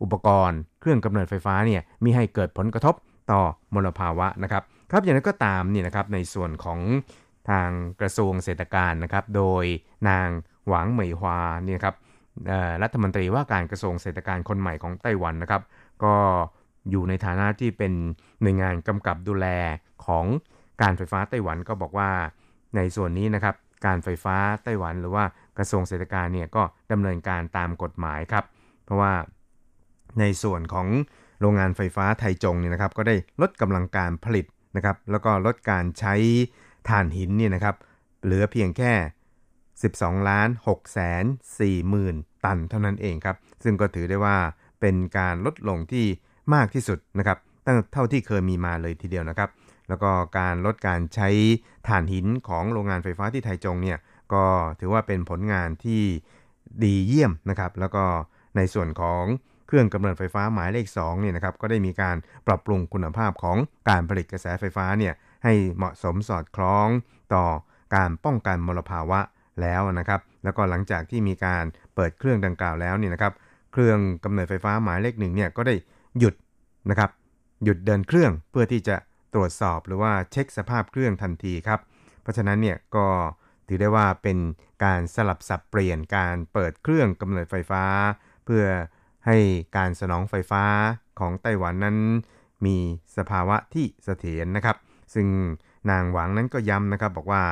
[0.02, 2.96] อุปกรณ์ เครื่องกำเนิดไฟฟ้าเนี่ยมีให้เกิดผลกระทบ
[3.32, 3.42] ต่อ
[3.74, 6.80] มลภาวะนะครับ ครับอย่างนั้นก็ตามนี่นะครับในส่วนของ
[7.50, 7.70] ทาง
[8.02, 9.66] กระทรวงเศรษฐการนะครับ โดย
[10.10, 10.28] นาง
[10.68, 11.96] หวังเหมยฮวาเนี่ยครับ
[12.84, 15.62] รัฐมนตรีว่าการกระทรวงเศรษฐการคนใหม่ของไต้หวันนะครับ
[16.04, 16.16] ก็
[16.90, 17.94] อยู่ในฐานะที่เป็น
[18.42, 19.48] หน่วยงานกำกับดูแล
[20.06, 20.26] ของ
[20.82, 22.10] การไฟฟ้าไต้หวันก็บอกว่า
[22.76, 25.26] ในส่วนนี้นะครับการไฟฟ้าไต้หวันหรือว่า
[25.58, 28.46] กระทรวงเศรษฐการเนี่ยก็ดำเนินการตามกฎหมายครับ
[28.86, 29.14] เพราะว่า
[30.20, 30.88] ในส่วนของ
[31.42, 36.16] โรงงานไฟฟ้าไทจงเนี่ยนะครับ ก็ได้ลดกำลังการผลิตนะครับ แล้วก็ลดการใช้
[36.90, 37.76] ถ่านหินเนี่ยนะครับ
[38.24, 38.94] เหลือเพียงแค่
[39.62, 41.24] 12 ล้าน6แสน
[41.58, 42.16] 4หมื่น
[42.46, 44.38] ตันเท่านั้นเองครับ ซึ่งก็ถือได้ว่า
[44.82, 46.06] เป็นการลดลงที่
[46.54, 49.50] มากที่สุดนะครับตั้งเท่าที่เคยมีมาเลยทีเดียวนะครับ
[49.90, 51.30] แล้วก็การลดการใช้
[51.88, 53.98] ถ่านหินของโรงงานไฟฟ้าที่ไทจงเนี่ย
[54.34, 54.44] ก็
[54.80, 56.02] ถือว่าเป็นผลงานที่
[56.84, 58.04] ดีเยี่ยมนะครับ แล้วก็
[58.56, 59.24] ในส่วนของ
[59.68, 62.16] เครื่องกำเนิดไฟฟ้าหมายเลข2เนี่ยนะครับก็ได้มีการ
[62.48, 63.58] ปรับปรุงคุณภาพของ
[63.90, 66.88] การผลิตกระแสไฟฟ้าเนี่ยให้เหมาะสมสอดคล้อง
[67.34, 67.46] ต่อ
[67.96, 69.20] การป้องกันมลภาวะ
[69.62, 71.64] แล้วนะครับ แล้วก็หลังจากที่มีการ
[71.96, 73.34] เปิดเครื่องดังกล่าวแล้วเนี่ยนะครับ
[73.74, 75.76] เครื่องกำเนิดไฟฟ้าหมายเลขหนึ่งเนี่ยก็ได้
[76.20, 76.36] หยุด
[76.90, 77.10] นะครับ
[77.64, 78.96] หยุดเดินเครื่องเพื่อที่จะ
[79.34, 81.80] ตรวจสอบหรือว่าเช็คสภาพเครื่องทันทีครับ
[82.22, 83.08] เพราะฉะนั้นเนี่ยก็
[83.68, 84.38] ถือได้ว่าเป็น
[84.84, 87.84] การสลับสับเปลี่ยนการเปิดเครื่องกำเนิดไฟฟ้า
[88.46, 88.64] เพื่อ
[89.26, 89.38] ให้
[89.78, 90.64] การสนองไฟฟ้า
[91.20, 91.98] ของไต้หวันนั้น
[92.66, 92.78] มี
[93.18, 94.78] สภาวะที่เสถียรนะครับ
[95.14, 95.28] ซึ่ง
[95.90, 97.44] นางหวังนั้นก็ย้ำนะครับบอกว่า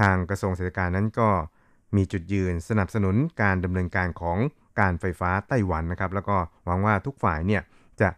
[0.00, 1.28] ทางกระทรวงเศรษฐกิจนั้นก็
[1.96, 4.38] มีจุดยืนสนับสนุนการดำเนินการของ
[4.80, 7.62] การไฟฟ้าไต้หวันนะครับ แล้วก็หวังว่าทุกฝ่ายเนี่ย
[8.00, 8.08] จะ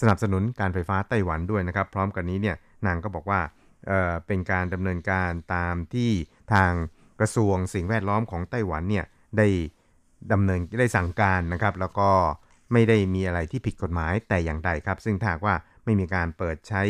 [0.00, 3.40] สนับสนุนการไฟฟ้าไต้หวันด้วยนะครับ พร้อมกันนี้เนี่ยนางก็บอกว่า
[3.86, 6.10] เเป็นการดำเนินการตามที่
[6.52, 6.72] ทาง
[7.20, 9.04] กระทรวงสิ่งแวดล้อมของไต้หวันเนี่ย
[9.38, 9.48] ได้
[10.32, 12.10] ดำเนินได้สั่งการนะครับ แล้วก็
[12.72, 16.82] ไม่ได้มีอะไรที่ผิดกฎหมายแต่อย่างใดครับ ซึ่งถ้าว่าไม่มีการเปิดใช้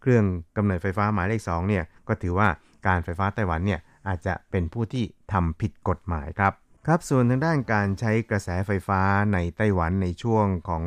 [0.00, 0.24] เครื่อง
[0.56, 2.48] กำเนิดไฟฟ้าหมายเลข2เนี่ยก็ถือว่า
[2.86, 6.52] การไฟฟ้าไต้หวันเนี่ยอาจจะเป็นผู้ที่ทำผิดกฎหมายครับ
[6.90, 9.00] ครับส่วนทางด้านการใช้กระแสไฟฟ้า
[9.32, 10.84] ในไต้หวันในช่วงของ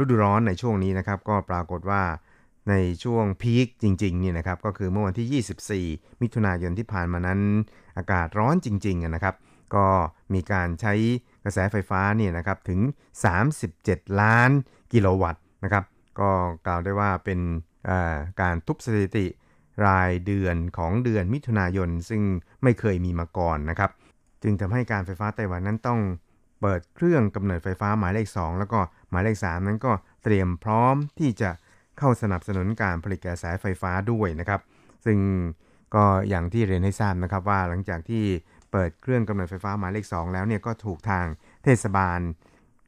[0.00, 2.02] ฤดูร้อนในช่วงนี้นะครับ ก็ปรากฏว่า
[2.70, 7.40] ในช่วงพีคจริงๆนี่นะครับก็คือเมื่อวันที่ 24 มิถุนายนที่ผ่านมานั้น
[7.96, 9.34] อากาศร้อนจริงๆนะครับ
[9.74, 9.86] ก็
[10.34, 10.94] มีการใช้
[11.44, 12.80] กระแสไฟฟ้าเนี่ยนะครับถึง
[13.50, 14.50] 37 ล้าน
[14.92, 15.84] กิโลวัตต์นะครับ
[16.20, 16.30] ก็
[16.66, 17.40] กล่าวได้ว่าเป็น
[18.40, 19.26] การทุบสถิติ
[19.86, 22.22] รายเดือนของเดือนมิถุนายนซึ่ง
[22.62, 23.92] ไม่เคยมีมาก่อนนะครับ
[24.42, 26.00] จึงทำให้การไฟฟ้าไต้หวันนั้นต้อง
[26.60, 29.92] เปิดเครื่องกำเนิดไฟฟ้าหมายเลข 2 แล้วก็หมายเลข 3 นั้นก็
[30.24, 31.50] เตรียมพร้อมที่จะ
[31.98, 34.60] เข้าสนับสนุนการผลิตกระแสไฟฟ้าด้วยนะครับ
[35.06, 35.18] ซึ่ง
[35.94, 38.24] ก็อย่างที่เรียนให้ทราบนะครับว่าหลังจากที่
[38.72, 41.24] เปิดเครื่องกำเนิดไฟฟ้าหมายเลข 2 แล้วเนี่ยก็ถูกทาง
[41.64, 42.20] เทศบาล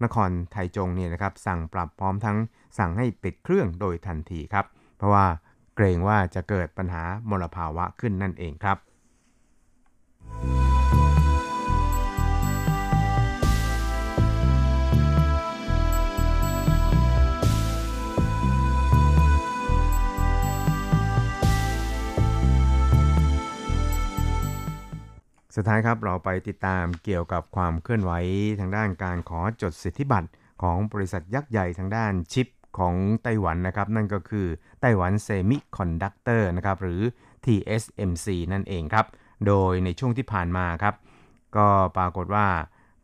[0.05, 2.37] นครไทจงเนี่ยนะครับสั่งปรับพร้อมทั้ง
[2.79, 5.27] สั่งให้ปิดเครื่องโดยทันทีครับ เพราะว่า
[5.77, 8.79] เกรงว่าจะเกิดปัญหามลภาวะขึ้นนั่นเองครับ
[25.63, 28.13] สุดท้ายครับเราไปติดตามเกี่ยวกับความเคลื่อนไหว
[28.61, 30.29] ทางด้านการขอจดสิทธิบัตร
[30.63, 34.47] ของบริษัทยักษ์ใหญ่ทางด้านชิปของไต้หวันนะครับ นั่นก็คือ
[34.81, 37.03] ไต้หวัน Semiconductor นะครับหรือ
[37.45, 39.07] TSMC นั่นเองครับ
[39.47, 40.95] โดยในช่วงที่ผ่านมาครับ
[41.57, 42.47] ก็ปรากฏว่า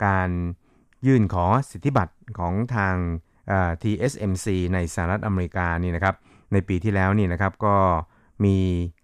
[0.06, 0.30] การ
[1.06, 2.94] ยื่นขอสิทธิบัตรของทาง
[3.82, 6.14] TSMC ในสหรัฐอเมริกานี่นะครับ
[6.52, 7.76] ในปีที่แล้วนี่นะครับก็
[8.44, 8.57] มี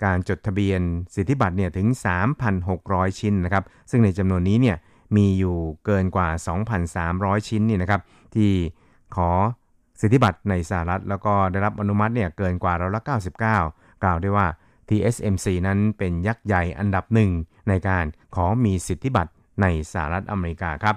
[0.05, 0.81] การจดทะเบียน
[1.15, 1.89] สิทธิบัตรเนี่ยถึง
[2.55, 4.77] 3,600 ชิ้นนะครับ ซึ่งในจำนวนนี้เนี่ย
[5.17, 6.29] มีอยู่เกินกว่า
[6.89, 8.01] 2,300 ชิ้นนี่นะครับ
[8.35, 8.51] ที่
[9.17, 9.31] ขอ
[10.01, 13.41] สิทธิบัตรในสหรัฐ แล้วก็ได้รับอนุมัติเนี่ยเกินกว่าร้อยละ99
[14.03, 14.47] กล่าวได้ว่า
[14.89, 17.31] TSMC นั้นเป็นยักษ์ใหญ่อันดับหนึ่ง
[17.69, 20.97] ในการขอมีสิทธิบัตรในสหรัฐอเมริกาครับ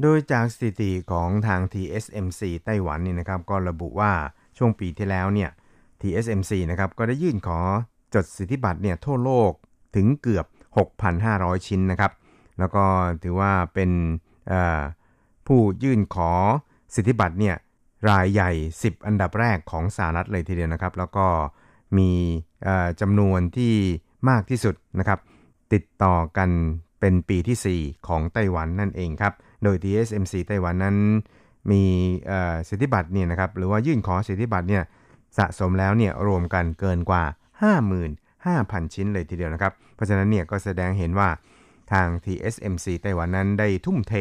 [0.00, 4.12] โดยจากสถิติของทาง TSMC ไต้หวันนี่นะครับ ก็ระบุว่า
[4.56, 5.50] ช่วงปีที่แล้วเนี่ย
[6.02, 7.58] TSMC นะครับก็ได้ยื่นขอ
[8.14, 9.52] จดสิทธิบัตรเนี่ยทั่วโลก
[9.96, 10.46] ถึงเกือบ
[11.06, 12.12] 6,500 ชิ้นนะครับ
[12.58, 12.84] แล้วก็
[13.22, 13.90] ถือว่าเป็น
[15.46, 16.30] ผู้ยื่นขอ
[16.94, 17.56] สิทธิบัตรเนี่ย
[18.08, 21.26] รายใหญ่ 10 อันดับแรกของสหรัฐเลยทีเดียวนะครับ แล้วก็
[21.98, 22.10] มี
[23.00, 23.74] จำนวนที่
[24.28, 25.18] มากที่สุดนะครับ
[25.72, 26.50] ติดต่อกัน
[27.00, 30.96] เป็นปีที่ 4 ของไต้หวันนั่นเองครับ โดย TSMC ไต้หวันนั้น
[31.70, 31.82] มี
[32.68, 34.82] สิทธิบัตรเนี่ยนะครับหรือว่ายื่นขอสิทธิบัตรเนี่ย
[35.38, 37.24] สะสมแล้วเนี่ยรวมกันเกินกว่า
[38.08, 41.28] 55,000 ชิ้นเลยทีเดียวนะครับ เพราะฉะนั้นเนี่ยก็แสดงเห็นว่า
[41.92, 44.14] ทาง TSMC ไต้หวันนั้นได้ทุ่มเท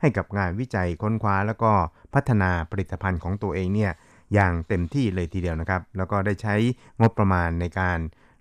[0.00, 1.72] ให้กับงานวิจัยค้นคว้า แล้วก็
[2.14, 3.92] พัฒนาผลิตภัณฑ์ของตัวเองเนี่ย
[4.34, 6.54] อย่างเต็มที่เลยทีเดียวนะครับ แล้วก็ได้ใช้
[7.00, 7.98] งบประมาณในการ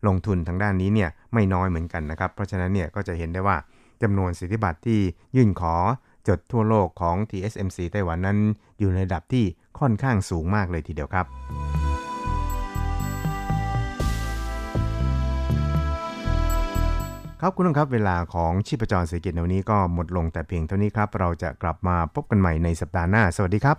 [0.08, 3.58] ลงทุนทางด้านนี้เนี่ยไม่น้อยเหมือนกันนะครับ เพราะฉะนั้นเนี่ยก็จะเห็นได้ว่า
[4.02, 5.00] จำนวนสิทธิบัตรที่
[5.36, 5.76] ยื่นขอ
[6.28, 8.38] จดทั่วโลกของ TSMC ไต้หวันนั้น
[8.80, 9.46] อยู่ในระดับที่
[9.80, 11.26] ค่อนข้างสูงมากเลยทีเดียวครับ
[17.41, 23.78] ครับคุณผู้ชมครับเวลาของชีพจรเศรษฐกิจในวันนี้ก็หมดลงแต่เพียงเท่านี้ครับ เราจะกลับมาพบกันใหม่ในสัปดาห์หน้า สวัสดีครับ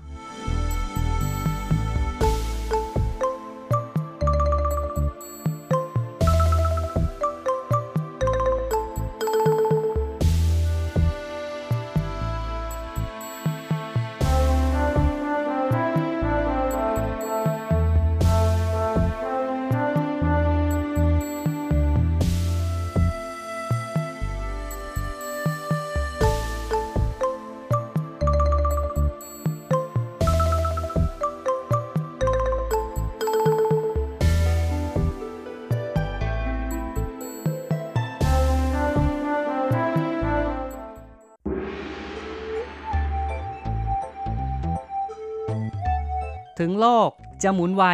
[46.63, 47.11] ถึงโลก
[47.43, 47.85] จะหมุนไว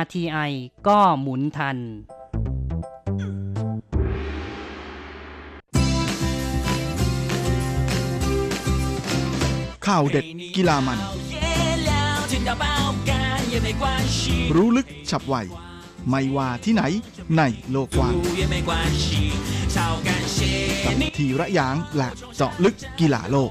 [0.00, 0.52] RTI
[0.88, 1.76] ก็หมุนทัน
[9.86, 10.24] ข่าวเด็ด
[10.56, 10.98] กีฬามัน
[14.56, 15.34] รู้ลึกฉับไว
[16.08, 16.82] ไม่ว่าที่ไหน
[17.36, 18.14] ในโลกกว้าง
[20.84, 23.50] กับทีระยางและเจาะลึกกีฬาโลก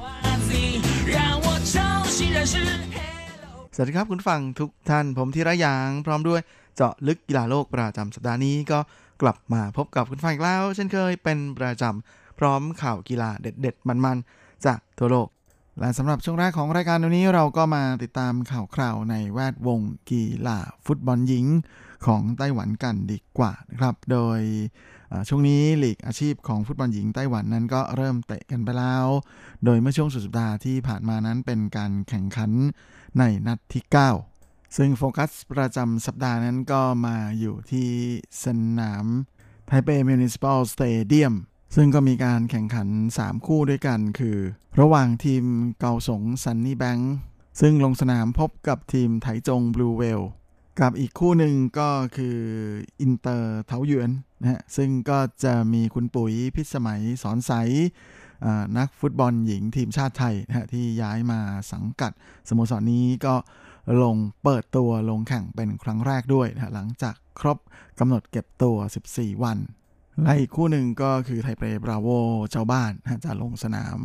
[3.82, 6.41] วัสดีครับคุณฟังทุกท่านผมธีระยาง พร้อมด้วย
[6.76, 8.80] เจาะลึกกีฬาโลกประจำสัปดาห์นี้ก็
[9.22, 15.28] กลับมาพบกับคุณฟังอีกแล้ว เช่นเคยเป็นประจำพร้อมข่าวกีฬาเด็ด ๆ มันๆ จากทั่วโลก
[15.80, 21.46] และสำหรับช่วงแรกของรายการวันนี้เราก็มาติดตามข่าวคราวในแวดวงกีฬาฟุตบอลหญิง
[22.06, 24.39] ของไต้หวันกันดีกว่านะครับ โดย
[25.28, 29.06] ช่วงนี้ลีกอาชีพของฟุตบอลหญิงไต้หวันนั้นก็เริ่มเตะกันไปแล้ว
[29.65, 32.52] โดยเมื่อช่วงสุดสัปดาห์ที่ผ่านมานั้นเป็นการแข่งขัน
[33.19, 33.84] ในนัดที่
[34.30, 37.89] 9 ซึ่งโฟกัสประจำสัปดาห์นั้นก็มาอยู่ที่
[38.43, 38.45] ส
[38.80, 39.06] นาม
[39.67, 41.34] ไทเป Municipal Stadium
[41.76, 42.88] ซึ่งก็มีการแข่งขัน
[43.21, 44.38] 3 คู่ด้วยกันคือ
[44.80, 45.43] ระหว่างทีม
[45.80, 47.13] เกาสง Sunny Bank
[47.62, 50.22] ซึ่งลงสนามพบกับทีมไถจง Blue Whale
[50.80, 52.38] กับอีกคู่หนึ่งก็คือ
[53.02, 57.52] อินเถาหยวนนะฮะซึ่งก็จะมีคุณปุ๋ยพิสมัยสอนไสย์
[58.78, 61.40] นักฟุตบอลหญิงทีมชาติไทยนะฮะที่ย้ายมา
[61.72, 62.12] สังกัด
[62.50, 63.36] สโมสรนี้ก็
[64.04, 67.58] ลงเปิดตัวลงแข่งเป็นครั้งแรกด้วยนะหลังจากครบ
[68.00, 68.78] กำหนดเก็บตัว
[69.12, 69.58] 14 วัน
[70.24, 72.08] และอีกคู่หนึ่งก็คือไทเป Bravo
[72.52, 74.00] เจ้าบ้านนะจะลงสนาม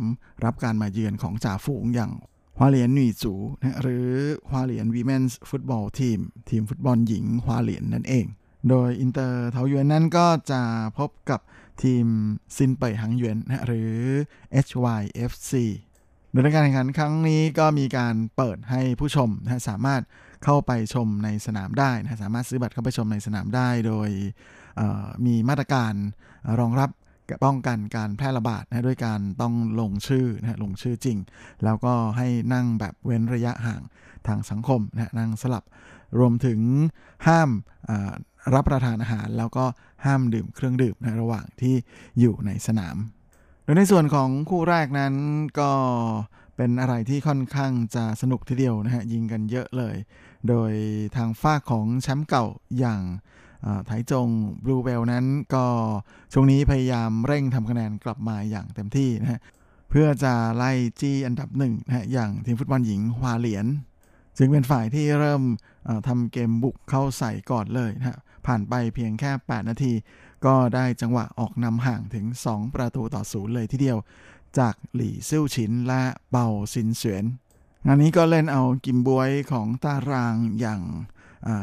[0.45, 2.11] รับการมาเยือนของจ่าฝูงอย่าง
[2.59, 4.07] ฮวาเหลียนหนุ่ยจูนะหรือ
[4.49, 8.25] ฮวาเหลียน Women's Football Team ทีมฟุตบอลหญิงฮวาเหลียนนั่นเอง
[8.69, 10.61] โดยอินเถาหยวนนั้นก็จะ
[10.97, 11.39] พบกับ
[11.83, 12.05] ทีม
[12.57, 13.93] ซินเป่ยหังหยวนนะหรือ
[14.65, 15.51] HYFC
[16.31, 20.01] โดยการแข่งขันครั้งนี้ก็มีการเปิดให้ผู้ชมนะสามารถ
[20.43, 24.09] เข้าไปชมในสนามได้นะสามารถซื้อบัตรเข้าไปชมในสนามได้ โดย
[25.25, 25.93] มีมาตรการ
[26.59, 26.89] รองรับ
[27.45, 31.17] ป้องกันการแพร่ระบาดนะด้วยการต้องลงชื่อนะลงชื่อจริง
[31.63, 33.81] แล้วก็ให้นั่งแบบเว้นระยะห่าง
[34.27, 35.63] ทางสังคมนะนั่งสลับ
[36.19, 36.59] รวมถึง
[37.27, 37.49] ห้าม
[38.53, 39.65] รับประทานอาหาร แล้วก็
[40.05, 41.75] ห้ามดื่มเครื่องดื่มในระหว่างที่
[42.19, 42.97] อยู่ในสนาม
[43.63, 45.13] โดยในส่วนของคู่แรกนั้น
[45.59, 45.71] ก็
[46.55, 49.95] เป็นอะไรที่ค่อนข้างจะสนุกทีเดียวนะฮะยิงกันเยอะเลย
[50.49, 50.71] โดย
[51.15, 52.45] ทางฝ้าของแชมป์เก่า
[52.79, 53.01] อย่าง
[53.85, 54.27] ไถจง
[54.63, 55.65] บลูเวลนั้นก็
[56.33, 59.39] ช่วงนี้พยายามเร่งทำคะแนนกลับมาอย่างเต็มที่นะฮะ
[59.89, 63.65] เพื่อจะไล่จี้อันดับหนึ่งนะฮะอย่างทีมฟุตบอลหญิงฮวาเหลียน
[64.37, 65.43] จึงเป็นฝ่ายที่เริ่ม
[66.07, 69.93] ทำเกมบุกเข้าใส่ก่อนเลยนะฮะผ่านไปเพียงแค่ 8 นาที
[70.45, 73.97] ก็ได้จังหวะออกนำห่างถึง 2 ประตูต่อศูนย์เลยทีเดียว
[74.59, 77.25] จากหลี่ซิ่วชินและเบาซินเสวียน
[77.85, 80.81] งานนี้ก็เล่นเอากิมบวยของตารางอย่าง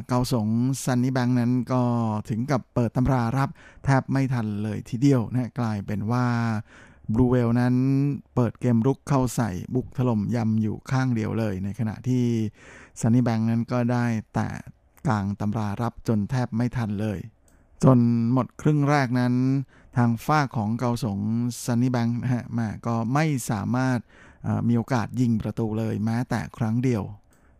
[0.08, 0.48] เกาสง
[0.84, 1.82] ซันนี่แบงค์นั้นก็
[2.28, 3.50] ถึงกับเปิดตำรารับ
[3.84, 6.26] แทบไม่ทันเลยทีเดียวนะกลายเป็นว่า
[7.12, 7.74] บลูเวลนั้น
[8.34, 12.24] เปิดเกมรุกเข้าใส่บุกถล่มยำอยู่ข้างเดียวเลย ในขณะที่
[13.00, 14.48] ซันนี่แบงค์นั้นก็ได้แต่
[15.06, 17.18] กลางตำรารับจนแทบไม่ทันเลย
[17.84, 17.98] จน
[18.32, 19.34] หมดครึ่งแรกนั้น
[19.96, 21.18] ทางฝ้าของเกาสง
[21.64, 23.98] ซันนี่แบงค์นะฮะมาก็ไม่สามารถ
[24.68, 27.02] มีโอกาสยิงประตูเลยแม้แต่ครั้งเดียว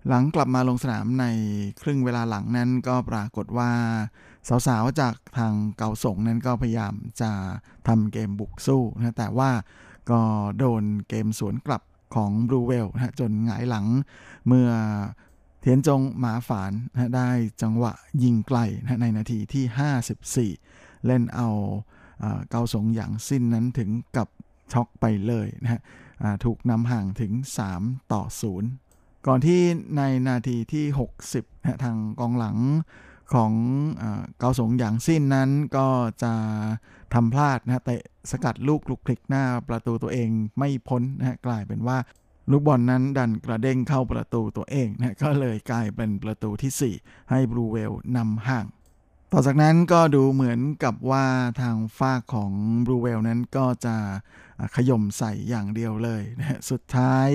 [0.09, 1.27] หลังกลับมาลงสนามใน
[1.83, 3.71] ครึ่งเวลาหลังนั้นก็ปรากฏว่า
[4.67, 7.31] สาวๆ จากทางเกาสงนั้นก็พยายามจะ
[7.88, 9.51] ทำเกมบุกสู้นะแต่ว่า
[10.11, 10.21] ก็
[10.59, 11.83] โดนเกมสวนกลับ
[12.14, 13.87] ของบลูเวลนะจนหงายหลัง
[14.47, 14.71] เมื่อ
[15.61, 17.29] เทียนจงหมาฝานนะได้
[17.62, 21.49] จังหวะยิงไกลนะในนาทีที่ 54 เล่นเอา
[22.51, 24.29] เกาสงอย่างสิ้นนั้นถึงกับ
[24.73, 25.81] ช็อกไปเลยนะฮะ
[26.45, 27.33] ถูกนำห่างถึง
[27.73, 28.23] 3 ต่อ
[28.59, 28.84] 0
[29.27, 29.61] ก่อนที่
[29.97, 30.85] ในนาทีที่
[31.27, 32.57] 60นะทางกองหลัง
[33.35, 33.53] ของ
[34.39, 35.89] เกาสงอย่างสิ้นนั้นก็
[36.23, 36.33] จะ
[37.15, 41.98] ทำพลาดนะเตะสกัดลูกลุกคลิกหน้าประตูตัวเองไม่พ้นนะกลายเป็นว่า
[42.51, 48.67] ลูกบอลนนั้นดันกระเด้งเข้าประตูตัวเองนะก็เลยกลายเป็นประตูที่ 4 ให้บรูเวลนำห่าง
[49.37, 51.27] ต่อจากนั้นก็ดูเหมือนกับว่า
[51.61, 52.53] ทางฟากของ
[52.87, 53.97] Blue Whale นั้นก็จะ
[54.77, 57.31] ขย่มใส่อย่างเดียวเลยนะสุดท้าย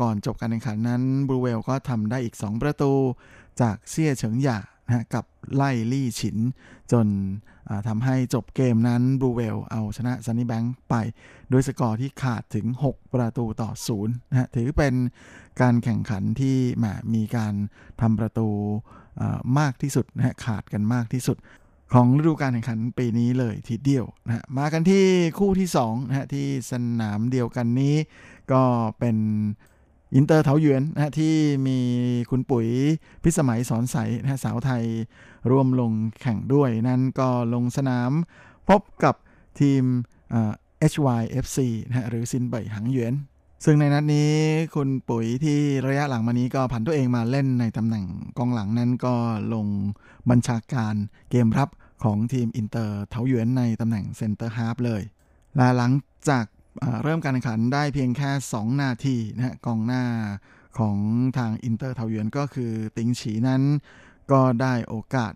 [0.00, 2.92] ก่อนจบการแข่งขันนั้น Blue Whale ก็ทำได้อีก 2 ประตู
[3.60, 6.36] จากเซี่ยเฉิงหย่านะกับไล่ลี่ฉิน
[6.92, 7.06] จน
[7.88, 10.94] ทำให้จบเกมนั้น Blue Whale เอาชนะ Sunny Bank ไป
[11.52, 14.94] ด้วยสกอร์ที่ขาดถึง 6 ประตูต่อศูนย์นะถือเป็น
[15.60, 16.56] การแข่งขันที่
[17.14, 17.54] มีการ
[18.00, 18.48] ทำประตู
[19.58, 21.36] มากที่สุดนะขาดกันมากที่สุด
[21.92, 25.04] ของฤดูกาลแข่งขันปีนี้เลยทีเดียวนะมากันที่
[25.38, 27.94] คู่ที่2นะฮะที่สนามเดียวกันนี้
[28.52, 28.62] ก็
[28.98, 29.16] เป็น
[30.14, 31.34] อินเตอร์เถาหยวนนะที่
[31.66, 31.78] มี
[32.30, 32.68] คุณปุ๋ย
[33.22, 34.84] พิสมัยสอนไสย์นะสาวไทย
[35.50, 38.10] ร่วมลงแข่งด้วย นั่นก็ลงสนาม
[38.68, 39.14] พบกับ
[39.60, 39.82] ทีม
[40.92, 43.14] HYFC นะหรือซินเป่ยหังหยวน
[43.64, 44.32] ซึ่งในนัดนี้
[44.74, 48.06] คุณปุ๋ยที่ระยะหลังมานี้ก็ผันตัวเองมาเล่นในตำแหน่ง
[48.38, 49.14] กองหลังนั้นก็
[49.54, 49.66] ลง
[50.30, 50.94] บัญชาการ
[51.30, 51.70] เกมรับ
[52.04, 55.02] ของทีมอินเตอร์เถาหยวนในตำแหน่ง center half เลย
[55.56, 55.92] และหลัง
[56.28, 56.44] จาก
[57.02, 60.04] เริ่มการแข่งขันได้เพียงแค่ 2 นาทีนะกองหน้า
[60.78, 60.96] ของ
[61.38, 63.62] ทางอินเถาหยวนก็คือติงฉีนั้น
[64.32, 65.32] ก็ได้โอกาส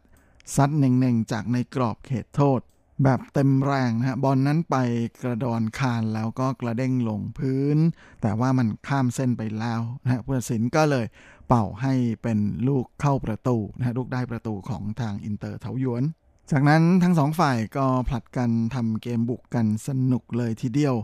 [0.54, 2.60] ซัดเน้นๆจากในกรอบเขตโทษ
[3.04, 4.76] แบบเต็มแรงนะฮะบอลนั้นไป
[5.22, 7.78] กระดอนคานแล้วก็กระเด้งลงพื้น
[8.22, 11.06] แต่ว่ามันข้ามเส้นไปแล้วนะฮะผู้ตัดสินก็เลย
[11.48, 12.38] เป่าให้เป็น
[12.68, 16.04] ลูกเข้าประตูนะฮะลูกได้ประตูของทางอินเถาหยวน
[16.50, 20.96] จากนั้นทั้งสองฝ่ายก็ผลัดกันทำเกมบุกกันสนุกเลยทีเดียว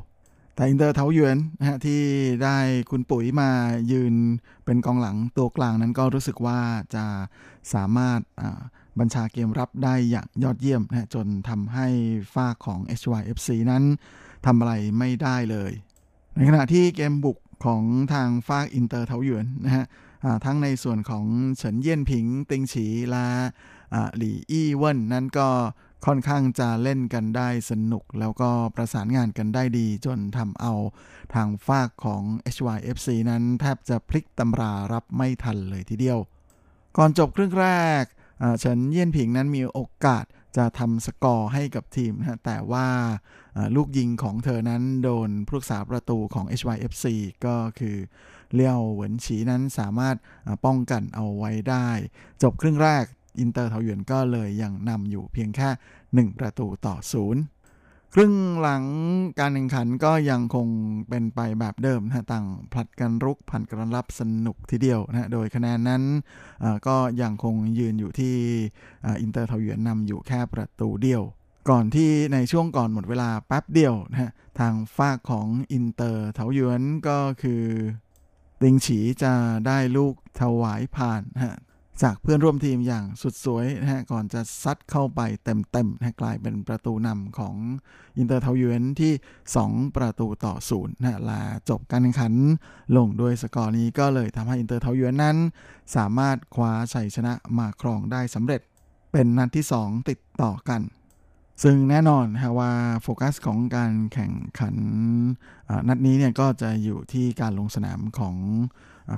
[0.55, 2.03] แต่อินเถาหยวนนะฮะที่
[2.44, 2.59] ได้
[2.90, 3.51] คุณปุ๋ยมา
[3.92, 4.14] ยืน
[4.64, 6.59] เป็นกองหลังตัวกลางนั้นก็รู้สึกว่า
[6.94, 7.05] จะ
[7.74, 8.20] สามารถ
[8.99, 11.86] บัญชาเกมรับได้อย่างยอดเยี่ยมนะจนทำให้
[12.34, 13.84] ฟากของ HYFC นั้น
[14.47, 15.72] ทำอะไรไม่ได้เลย
[16.34, 17.82] ในขณะที่เกมบุกของ
[18.12, 19.86] ทางฟากอินเถาหยวนนะฮะ
[20.44, 21.24] ทั้งในส่วนของ
[21.57, 23.26] เฉินเยี่ยนผิง ติงฉีละ
[24.16, 25.49] หลี่อี้เวินนั้นก็
[26.07, 30.72] ค่อนข้างจะเล่นกันได้สนุก แล้วก็ประสานงานกันได้ดี จนทำเอา
[31.34, 32.22] ทางฟากของ
[32.55, 36.18] HYFC นั้นแทบจะพลิกตำรารับไม่ทันเลยทีเดียว
[36.97, 37.68] ก่อนจบครึ่งแร
[38.03, 38.05] ก
[38.59, 40.24] เฉินเยี่ยนผิงนั้นมีโอกาส
[40.57, 42.87] จะทำสกอร์ให้กับทีมนะแต่ว่า
[43.76, 47.07] ลูกยิงของเธอนั้นโดนผู้รักษาประตูของ HYFC
[47.47, 47.97] ก็คือ
[48.55, 50.16] เลี้ยวเหวินฉีนั้นสามารถ
[50.64, 51.89] ป้องกันเอาไว้ได้
[52.43, 53.05] จบครึ่งแรก
[53.41, 55.68] อินเถาหยวนก็เลยยังนำอยู่เพียงแค่
[56.26, 57.43] 1 ประตูต่อศูนย์
[58.18, 58.84] ครึ่งหลัง
[59.40, 60.68] การแข่งขันก็ยังคง
[61.08, 66.02] เป็นไปแบบเดิมนะต่างผลัดกันรุกผลัดกันรับสนุกทีเดียวนะโดยคะแนนนั้น
[66.86, 68.34] ก็ยังคงยืนอยู่ที่
[69.04, 71.22] อินเตอร์เทาหยวนนำอยู่แค่ประตูเดียว
[71.70, 77.62] ก่อนที่ในช่วงก่อนหมดเวลาแป๊บเดียวนะทางฟากของอินเตอร์เทาหยวนก็คือ
[78.60, 79.32] ติงฉีจะ
[79.66, 81.56] ได้ลูกถวายพานฮะ
[82.03, 87.55] จากเพื่อนร่วมทีมอย่างสุดสวยนะฮะก่อนจะซัดเข้าไปเต็มๆนะกลายเป็นประตูนำของ
[88.18, 89.12] อินเตอร์เทาหยวนที่
[89.55, 92.32] 2 ประตูต่อศูนย์นะฮะจบการแข่งขัน
[92.97, 95.36] ลงด้วยสกอร์นี้ก็เลยทำให้อินเตอร์เทาหยวนนั้น
[95.97, 98.61] สามารถคว้าชัยชนะมาครองได้สำเร็จ
[99.12, 100.82] เป็นนัดที่ 2 ติดต่อกัน
[101.62, 102.72] ซึ่งแน่นอนฮะว่า
[103.03, 104.76] โฟกัสของการแข่งขัน
[105.88, 108.36] นัดนี้เนี่ยก็จะอยู่ที่การลงสนามของ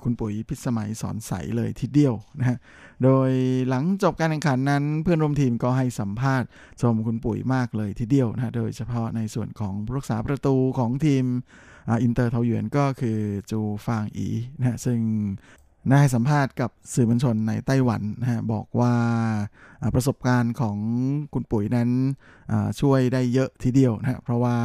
[0.05, 2.59] คุณปุ๋ยพิสมัยสอนไสย์เลยทีเดียวนะฮะ
[3.03, 3.31] โดย
[3.69, 6.49] หลังจบการแข่งขันนั้น เพื่อนร่วมทีมก็ให้สัมภาษณ์
[6.81, 11.25] ชมคุณปุ๋ยมากเลยทีเดียวนะโดยเฉพาะในส่วนของผู้รักษาประตูของทีม
[12.03, 13.19] อินเตอร์เทาหยวนก็คือ
[13.51, 14.29] จูฟางอี
[14.59, 14.99] นะซึ่ง
[15.89, 18.95] ได้ให้สัมภาษณ์กับสื่อมวลชนในไต้หวันนะฮะบอกว่า
[19.95, 20.77] ประสบการณ์ของ
[21.35, 21.89] คุณปุ๋ยนั้น
[22.81, 24.57] ช่วยได้เยอะทีเดียวนะเพราะว่า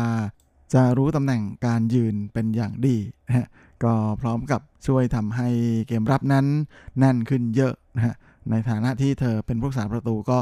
[0.74, 2.98] จะรู้ตำแหน่งการยืนเป็นอย่างดี
[3.28, 3.48] นะ
[3.86, 5.50] ก็พร้อมกับช่วยทำให้
[5.88, 6.46] เกมรับนั้น
[6.98, 8.16] แน่นขึ้นเยอะนะฮะ
[8.50, 10.38] ในฐานะที่เธอเป็นผู้สาประตูก็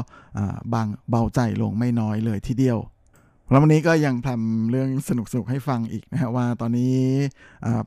[0.74, 2.78] บางเบาใจลงไม่น้อยเลยทีเดียว
[3.50, 6.94] แล้ววันนี้ก็ยังทำเรื่องสนุกๆให้ฟังอีกนะฮะว่าตอนนี้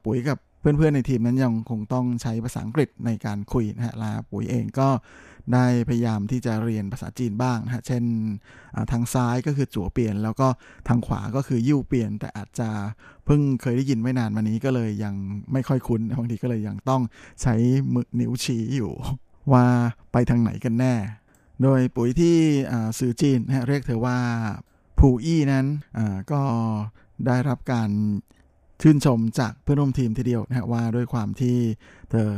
[0.05, 4.87] ปุ๋ยกับเพื่อนๆในทีมนั้นยังคงต้องใช้ภาษาอังกฤษในการคุยนะฮะลาปุ๋ยเองก็
[5.53, 8.03] ได้พยายามที่จะเรียนภาษาจีนบ้างนะฮะ เช่น
[8.91, 10.47] ทางซ้ายก็คือจั่วเปลี่ยน แล้วก็
[10.87, 12.69] ทางขวาก็คือยิ้วเปลี่ยน แต่อาจจะ
[13.25, 15.15] เพิ่งเคยได้ยินไม่นานมานี้ก็เลยยัง
[15.53, 17.01] ไม่ค่อยคุ้นบางทีก็เลยยังต้อง
[17.41, 17.55] ใช้
[17.93, 18.93] มือนิ้วชี้อยู่
[19.53, 19.65] ว่า
[20.11, 20.93] ไปทางไหนกันแน่
[21.61, 22.37] โดยปุ๋ยที่
[22.99, 24.17] สื่อจีนนะเรียกเธอว่า
[24.99, 25.65] ผูอี้นั้น
[26.31, 26.41] ก็
[27.27, 27.91] ได้รับการ
[28.81, 31.57] ชื่นชมจากเพื่อนร่วมทีมทีเดียวนะว่าด้วยความที่
[32.11, 32.29] เธอ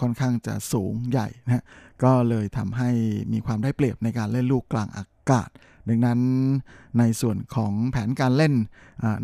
[0.00, 1.64] ค่อนข้างจะสูงใหญ่นะ
[2.04, 2.90] ก็เลยทำให้
[3.32, 5.50] มีความได้เปรียบในการเล่นลูกกลางอากาศ
[5.88, 6.20] ดังนั้น
[6.98, 8.54] ในส่วนของแผนการเล่น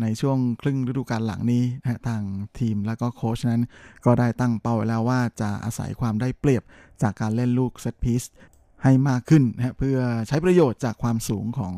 [0.01, 2.23] ในช่วงครึ่งฤดูกาลหลังนี้นะทาง
[2.59, 3.63] ทีมและก็โค้ชนั้น
[4.05, 6.63] ก็ได้ตั้งเป้าไว้แล้วว่าจะอาศัยความได้เปรียบ
[7.01, 8.23] จากการเล่นลูกเซตพีซ
[8.83, 11.75] ให้มากขึ้นนะเพื่อใช้ประโยชน์จากความสูงของ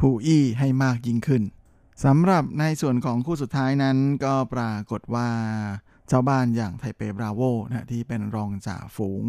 [0.00, 1.42] ผู้อี้ให้มากยิ่งขึ้น
[2.04, 5.28] สำหรับในส่วนของคู่สุดท้ายนั้นก็ปรากฏว่า
[6.08, 9.24] เจ้าบ้านอย่างไทเปบราโวนะที่เป็นรองจ่าฝูง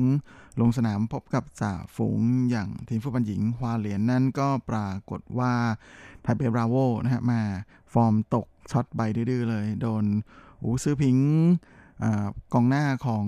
[0.60, 5.54] ลงสนามพบกับจ่าฝูงอย่างทีมฟุตบอลหญิงฮวาเหรียญนนั้นก็ปรากฏว่า
[6.24, 7.42] ไทเปบราโวนะฮะมา
[7.94, 10.04] ฟอร์มตกช็อตใบดื้อเลย โดน
[10.62, 11.18] อูซื้อพิง
[12.04, 12.06] อ
[12.54, 13.26] กองหน้าของ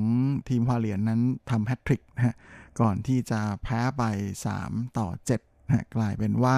[0.50, 2.36] ทีมฮวาเหลียนนั้นทำแฮตทริกนะฮะ
[2.80, 4.04] ก่อนที่จะแพ้ไป
[4.52, 5.08] 3 ต่อ
[5.40, 6.58] 7นะกลายเป็นว่า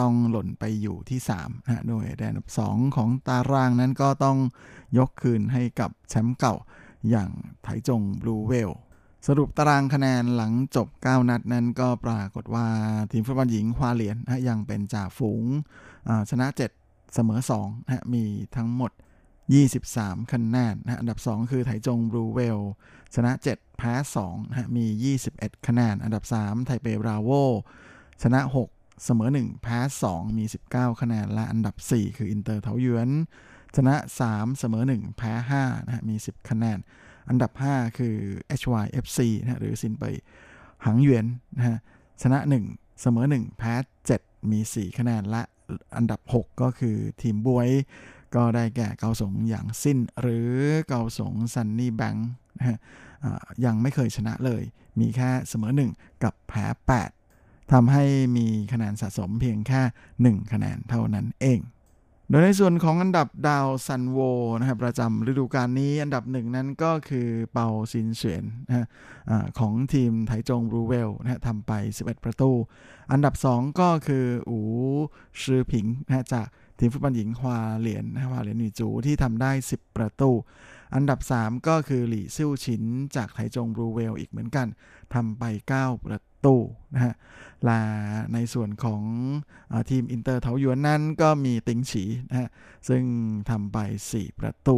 [0.00, 4.38] ต้องหล่นไปอยู่ที่3นะโดยอันดับ2ของตารางนั้นก็ต้อง
[4.98, 6.54] ยกคืนให้กับแชมป์เก่า
[7.10, 7.30] อย่าง
[7.62, 8.70] ไถจง Blue Whale
[9.26, 12.66] สรุปตารางคะแนนหลังจบ 9 นัดนั้นก็ปรากฏว่า
[13.12, 15.44] ทีมฟุตบอลหญิงฮวาเหลียนนะยังเป็นจ่าฝูง
[16.30, 16.46] ชนะ
[16.80, 18.24] 7 เสมอ2นะมี
[18.56, 18.92] ทั้งหมด
[19.60, 22.60] 23 คะแนนนะอันดับ 2 คือไถจง Blue Whale
[23.14, 23.94] ชนะ 7 แพ้
[24.24, 24.86] 2นะมี
[25.24, 27.30] 21 คะแนน อันดับ 3 ไทเปบราโว
[28.22, 29.78] ชนะ 6 เสมอ 1 แพ้
[30.08, 33.10] 2 มี 19 คะแนน และอันดับ 4 คืออินเตอร์เทาหยวน
[33.76, 33.94] ชนะ
[34.26, 36.78] 3 เสมอ 1 แพ้5นะฮะมี 10 คะแนน
[37.28, 38.16] อันดับ 5 คือ
[38.60, 40.04] HYFC นะหรือซินเป่ย
[40.86, 41.26] หังหยวน
[41.56, 41.78] นะฮะ
[42.22, 42.38] ชนะ
[42.70, 43.74] 1 เสมอ 1 แพ้
[44.12, 45.42] 7 มี 4 คะแนน และ
[45.96, 47.68] อันดับ 6 ก็คือทีมบ๊วย
[48.34, 50.50] ก็ได้แก่เกาสงหยางซิ่น หรือ
[50.88, 52.28] เกาสง Sunny Bank
[52.58, 52.78] นะฮะ
[53.64, 54.62] ยังไม่เคยชนะเลย
[55.00, 56.66] มีแค่เสมอ 1 กับแพ้
[57.02, 57.25] 8
[57.72, 58.04] ทำให้
[58.36, 59.82] มีคะแนนสะสมเพียงแค่
[60.38, 61.60] 1 คะแนนเท่านั้นเอง
[62.30, 64.18] โดยในส่วนของอันดับดาวซัลโว
[64.58, 68.86] นะครับประจำฤดูกาลนี้อันดับหนึ่งนั้นก็คือเปาซินเฉียนนะ
[69.30, 72.50] อของทีมไถจงบรูเวลนะทำไป 11 ประตู
[73.12, 74.58] อันดับ 2 ก็คืออู
[75.42, 76.46] ชื่อผิงนะจาก
[76.78, 80.30] ทีมฟุตบอลหญิงฮวาเหรียญฮวาเหรียญหนีจูที่ทำได้ 10 ประตู
[80.94, 82.82] อันดับ 3 ก็คือหลี่ซิ่วชิน
[83.16, 84.66] จากไทจงบรูเวลอีกเหมือนกัน
[85.14, 85.44] ทำไป
[85.78, 86.56] 9 ประตู
[86.94, 87.14] นะฮะ
[87.64, 87.80] และ
[88.32, 89.02] ในส่วนของ
[89.72, 92.48] อทีมอินเตอร์เทาหยวนนั้นก็มีติงฉีนะฮะ
[92.88, 93.02] ซึ่ง
[93.50, 93.78] ทำไป
[94.10, 94.76] 4 ประตู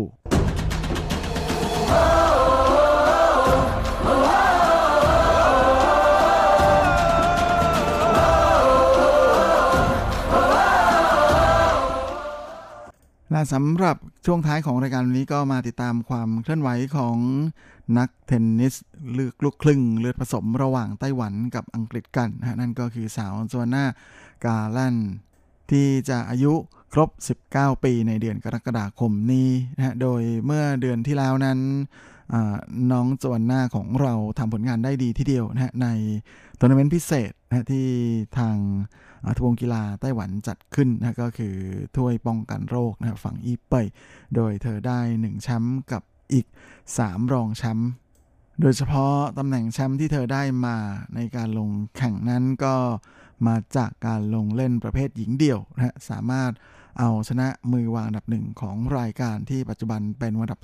[13.31, 17.16] และสำหรับช่วงท้ายของรายการวันนี้ก็มาติดตามความเคลื่อนไหวของ
[17.99, 18.74] นักเทนนิส
[19.14, 23.85] เลูกลูกครึ่งเลือดผสมระหว่างไต้หวันกับอังกฤษกันนะนั่นก็คือสาวโจนา
[24.45, 24.97] กาลัน
[25.70, 26.53] ที่จะอายุ
[26.93, 27.11] ครบ
[27.49, 31.59] 19 ปีในเดือนกรกฎาคมนี้นะโดยเมื่อเดือนที่แล้วนั้น
[32.93, 35.89] น้องโจนหน้าของเราทำผลงานได้ดีทีเดียวนะใน
[36.59, 37.87] ทัวร์นาเมนต์พิเศษนะที่
[38.39, 38.57] ทาง
[39.39, 41.55] ทวงกีฬาไต้หวันจัดขึ้นนะก็คือ
[41.97, 43.87] ถ้วยป้องกันโรคนะฝั่งอีเปย
[44.35, 46.03] โดยเธอได้ 1 แชมป์กับ
[46.33, 46.47] อีก
[46.89, 47.91] 3 รองแชมป์
[48.61, 50.77] โดยเฉพาะตำแหน่งแชมป์ที่เธอได้มา
[51.14, 52.75] ในการลงแข่งนั้นก็
[53.47, 56.53] มาจากการลงเล่นประเภทหญิงเดี่ยวนะสามารถ
[56.99, 60.61] เอาชนะมือวางอันดับหนึ่งของรายการที่ปัจจุบันเป็นอันดับ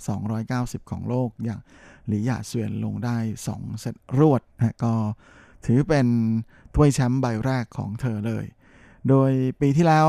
[0.84, 1.61] 290 ของโลกอย่าง
[2.07, 3.16] หลีหยาเซียนลงได้
[3.50, 4.94] 2 เซตรวดนะก็
[5.66, 6.06] ถือเป็น
[6.74, 8.44] ถ้วยแชมป์ใบแรกของเธอเลย
[9.08, 10.08] โดยปีที่แล้ว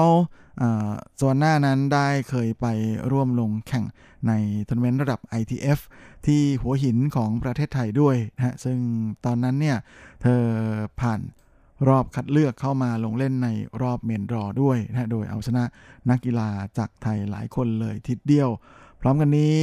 [1.17, 2.65] โซนหน้านั้นได้เคยไป
[3.11, 3.85] ร่วมลงแข่ง
[4.27, 4.31] ใน
[4.67, 5.79] ทัวร์นาเมนต์ระดับ ITF
[6.25, 8.77] ที่หัวหินของประเทศไทยด้วยนะซึ่ง
[9.25, 9.77] ตอนนั้นเนี่ย
[10.21, 10.41] เธอ
[10.99, 11.21] ผ่าน
[11.87, 13.49] รอบคัดเลือกเข้ามาลงเล่นใน
[13.81, 15.63] รอบ main draw ด้วยนะโดยเอาชนะ
[16.09, 18.49] นักกีฬาจากไทยหลายคนเลยทีเดียว
[19.01, 19.55] พร้อมกันนี้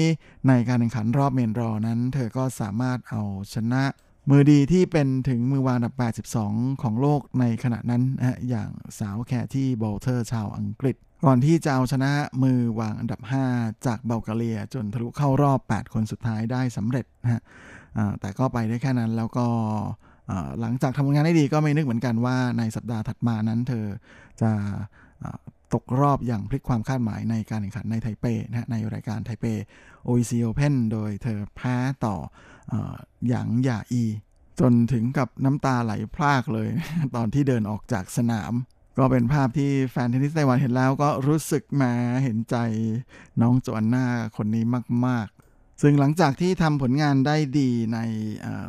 [0.48, 3.22] ในการแข่งขันรอบ main draw นั้น เธอก็สามารถเอา
[3.54, 3.84] ชนะ
[4.30, 5.94] มือดีที่เป็นถึงมือวางอันดับ
[6.38, 12.10] 82 ของโลกในขณะนั้นนะอย่างสาว Katie Boulter ชาวอังกฤษ ก่อนที่จะเอาชนะ
[12.42, 13.20] มือวางอันดับ
[13.52, 17.42] 5 จากเบลกาเรียจนทะลุเข้ารอบ 8 คนสุดท้ายได้สำเร็จนะฮะ
[18.20, 19.46] แต่ก็ไปได้แค่นั้นแล้วก็
[20.60, 23.86] หลังจากทำงานได้ดีก็ไม่นึกเหมือนกันว่าในสัปดาห์ถัดมานั้น เธอ
[24.42, 24.50] จะ
[25.74, 29.46] ตกรอบอย่างพลิกความคาดหมายในการแข่งขันในไทเปนะในรายการไทเป
[30.04, 32.16] โอ OEC Open โดยเธอแพ้ต่อ
[33.28, 34.04] หยางหย่าอี
[34.60, 36.68] จนถึงกับน้ำตาไหลพรากเลย
[37.16, 38.52] ตอนที่เดินออกจากสนาม
[38.98, 41.92] ก็เป็นภาพที่แฟนเทนนิสไต้หวันเห็นแล้วก็รู้สึกมา
[42.24, 42.56] เห็นใจ
[43.40, 44.06] น้องจวนหน้า
[44.36, 44.64] คนนี้
[45.06, 47.98] มาก ๆ ซึ่งหลังจากที่ทำผลงานได้ดีใน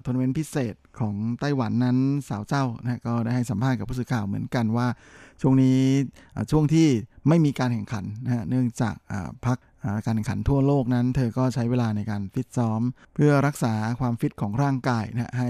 [0.03, 1.97] ทัวร์นาเมนต์พิเศษของไต้หวันนั้น
[2.29, 4.87] สาวเจ้านะก็ได้ให้สัมภาษณ์กับผู้สื่อข่าวเหมือนกันว่า
[5.41, 5.79] ช่วงนี้
[6.51, 6.87] ช่วงที่
[7.27, 8.95] ไม่มีการแข่งขันนะเนื่องจาก
[9.45, 9.57] พัก
[10.05, 12.81] การแข่งขันทั่วโลกนั้น เธอก็ใช้เวลาในการฟิตซ้อม
[13.15, 15.49] เพื่อรักษาความฟิตของร่างกายนะให้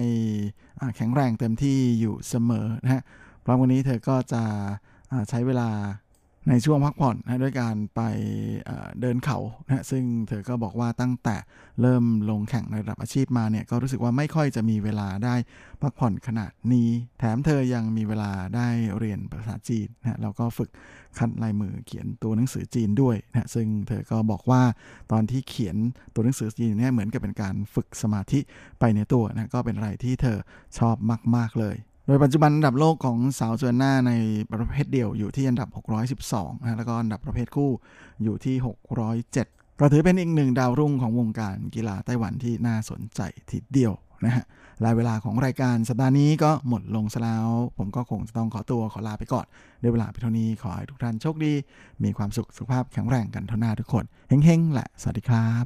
[0.96, 3.02] แข็งแรงเต็มที่อยู่เสมอนะฮะ
[3.46, 4.44] พร้อมวันนี้เธอก็จะ
[5.30, 5.70] ใช้เวลา
[6.50, 8.02] ในช่วงพักผ่อนนะด้วยการไป
[9.02, 11.36] เดินเขานะซึ่งเธอก็บอกว่าตั้งแต่
[11.82, 15.36] เริ่มลงแข่งในระดับอาชีพมาเนี่ยก็รู้สึกว่าไม่ค่อยจะมีเวลาได้
[15.82, 16.90] พักผ่อนขนาดนี้
[17.20, 18.68] แถมเธอยังมีเวลาได้
[18.98, 20.70] เรียนภาษาจีนนะแล้วก็ฝึก
[21.18, 24.62] คัดลายมือเขียนตัวหนังสือจีนด้วยนะซึ่งเธอก็บอกว่า
[25.12, 25.76] ตอนที่เขียน
[26.14, 28.40] ตัวหนังสือจีนเนี่ยเหมือนกับเป็นการฝึกสมาธิ
[28.80, 30.38] ไปในตัวนะก็เป็นอะไรที่เธอ
[30.80, 30.96] ชอบ
[31.36, 34.12] มาก ๆเลย โดยปัจจุบันอันดับโลกของสาวเจอหน้าใน
[34.52, 35.70] ประเภทเดี่ยวอยู่ที่อันดับ
[36.16, 37.72] 612นะแล้วก็อันดับประเภทคู่
[38.24, 38.56] อยู่ที่
[39.18, 43.94] 607 ก็ถือเป็นอีกหนึ่งดาวรุ่งของวงการกีฬาไต้หวันที่น่าสนใจทีเดียว
[44.26, 44.46] นะฮะ
[44.82, 47.48] และเวลาของรายการสัปดาห์นี้ก็หมดลงซะแล้ว
[47.78, 49.46] ผมก็คงจะต้องขอตัวขอลาไปก่อน
[49.82, 51.54] ด้วยเวลาเพียงเท่านี้ขอให้ทุกท่านโชคดี
[52.04, 55.66] มีความสุขสุขภาพแข็งแรงกันทุกหน้าทุกคน เฮ้งๆแหละ สวัสดีครับ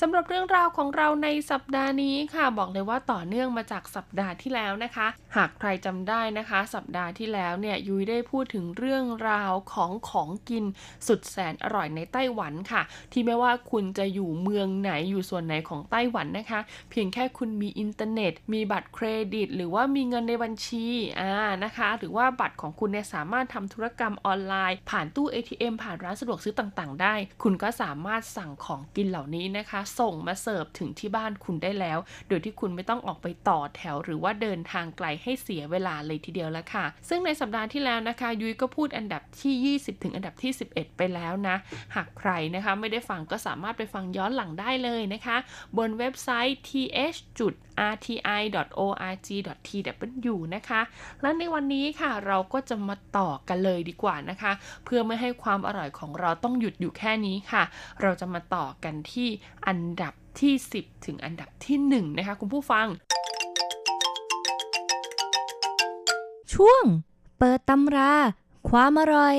[0.00, 10.64] สำหรับเรื่องราวของเราในสัปดาห์นี้ค่ะ บอกเลยว่าต่อเนื่องมาจากสัปดาห์ที่แล้วนะคะ หากใครจำได้นะคะ สัปดาห์ที่แล้วเนี่ยยุ้ยได้พูดถึงเรื่องราวของของกิน
[11.06, 12.82] สุดแสนอร่อยในไต้หวันค่ะ
[13.12, 20.86] ที่ไม่ว่าคุณจะอยู่เมืองไหนอยู่ส่วนไหนของไต้หวันนะคะ เพียงแค่คุณมีอินเทอร์เน็ต มีบัตรเครดิต หรือว่ามีเงินในบัญชี
[21.20, 21.32] อ่า
[21.64, 41.56] นะคะ หรือว่าบัตรของคุณเนี่ยสามารถทำธุรกรรมออนไลน์ ผ่านตู้ ATM ผ่านร้านสะดวกซื้อต่างๆ ได้ คุณก็สามารถสั่งของกินเหล่านี้นะคะส่งมาเสิร์ฟถึงที่บ้านคุณได้แล้ว โดยที่คุณไม่ต้องออกไปต่อแถวหรือว่าเดินทางไกลให้เสียเวลาเลยทีเดียวแล้วค่ะ ซึ่งในสัปดาห์ที่แล้วนะคะ ยุ้ยก็พูดอันดับที่ 20 ถึงอันดับที่ 11 ไปแล้วนะ
[41.94, 45.36] หากใครนะคะไม่ได้ฟังก็สามารถไปฟังย้อนหลังได้เลยนะคะ
[45.78, 47.18] บนเว็บไซต์ th
[47.92, 49.34] rti.org.tw
[50.54, 50.80] นะคะ
[51.22, 54.52] และในวันนี้ค่ะเราก็จะมาต่อกันเลยดีกว่านะคะ
[54.84, 57.62] เพื่อไม่ให้ความอร่อยของเราต้องหยุดอยู่แค่นี้ค่ะ
[58.02, 59.28] เราจะมาต่อกันที่
[59.66, 62.86] อันดับที่ 10 ถึงอันดับที่ 1 นะคะคุณผู้ฟัง
[66.54, 66.82] ช่วง
[67.38, 68.12] เปิดตำรา
[68.70, 69.36] ความอร่อย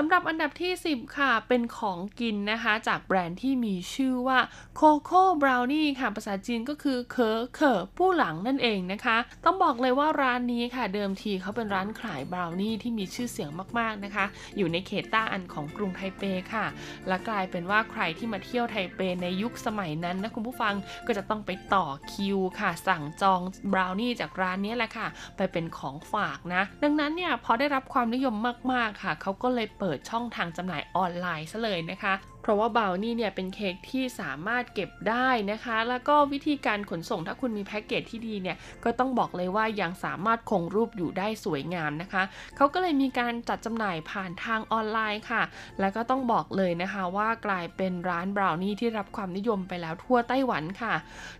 [0.00, 4.38] สำหรับอันดับที่ 10 ค่ะ เป็นของกินนะคะ จากแบรนด์ที่มีชื่อว่า
[4.76, 14.24] โคโค่บราวนี่ค่ะ ภาษาจีนก็คือเคอเคอผู้หลังนั่นเองนะคะ ต้องบอกเลยว่าร้านนี้ค่ะ เดิมทีเขาเป็นร้านขายบราวนี่ที่มีชื่อเสียงมากๆนะคะ
[14.56, 16.22] อยู่ในเขตต้าอันของกรุงไทเป
[16.54, 16.66] ค่ะ
[17.08, 20.74] และกลายเป็นว่าใครที่มาเที่ยวไทเปในยุคสมัยนั้นนะคุณผู้ฟัง
[21.06, 23.40] ก็จะต้องไปต่อคิวค่ะ สั่งจอง
[23.72, 28.34] บราวนี่จากร้านนี้แหละค่ะ ไปเป็นของฝากนะ ดังนั้นเนี่ยพอได้รับความนิยม
[28.72, 32.14] มากๆค่ะเขาก็เลยเปิดิดช่องทางจำหน่ายออนไลน์ซะเลยนะคะ
[32.48, 42.22] ราะว่าบาวนี่เนี่ยเป็นเค้กที่สามารถเก็บได้นะคะ แล้วก็วิธีการขนส่งถ้าคุณมีแพ็กเกจที่ดีเนี่ยก็ต้องบอกเลยว่ายังสามารถคงรูปอยู่ได้สวยงามนะคะ
[42.56, 45.42] เขาก็เลยมีการจัดจำหน่ายผ่านทางออนไลน์ค่ะ
[45.80, 50.94] แล้วก็ต้องบอกเลยนะคะว่ากลายเป็นร้านบราวนี่ที่รับความนิยมไปแล้วทั่วไต้หวันค่ะ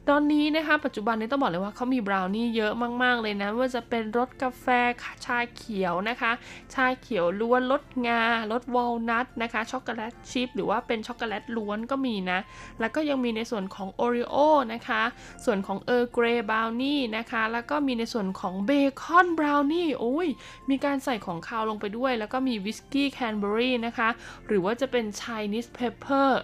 [0.08, 4.66] ตอนนี้นะคะ ปัจจุบันนี้ต้องบอกเลยว่าเขามีบราวนี่เยอะมาก ๆ เลยไม่ว่าจะเป็นรสกาแฟ
[5.24, 6.32] ชาเขียวนะคะ
[6.74, 12.38] ชาเขียวล้วนรสงารสวอลนัทนะคะช็อกโกแลตชิพหรือว่าเป็นช็อกโกแลตล้วนก็มีนะ
[12.80, 14.34] แล้วก็ยังมีในส่วนของ Oreo
[14.72, 15.02] นะคะ
[15.44, 18.70] ส่วนของ Earl Grey บราวนี่นะคะ แล้วก็มีในส่วนของเบ
[19.02, 20.28] คอนบราวนี่โอ้ย
[20.70, 24.08] มีการใส่ของคาวลงไปด้วย แล้วก็มีวิสกี้แคนเบอรี่นะคะ
[24.46, 26.40] หรือว่าจะเป็น Chinese pepper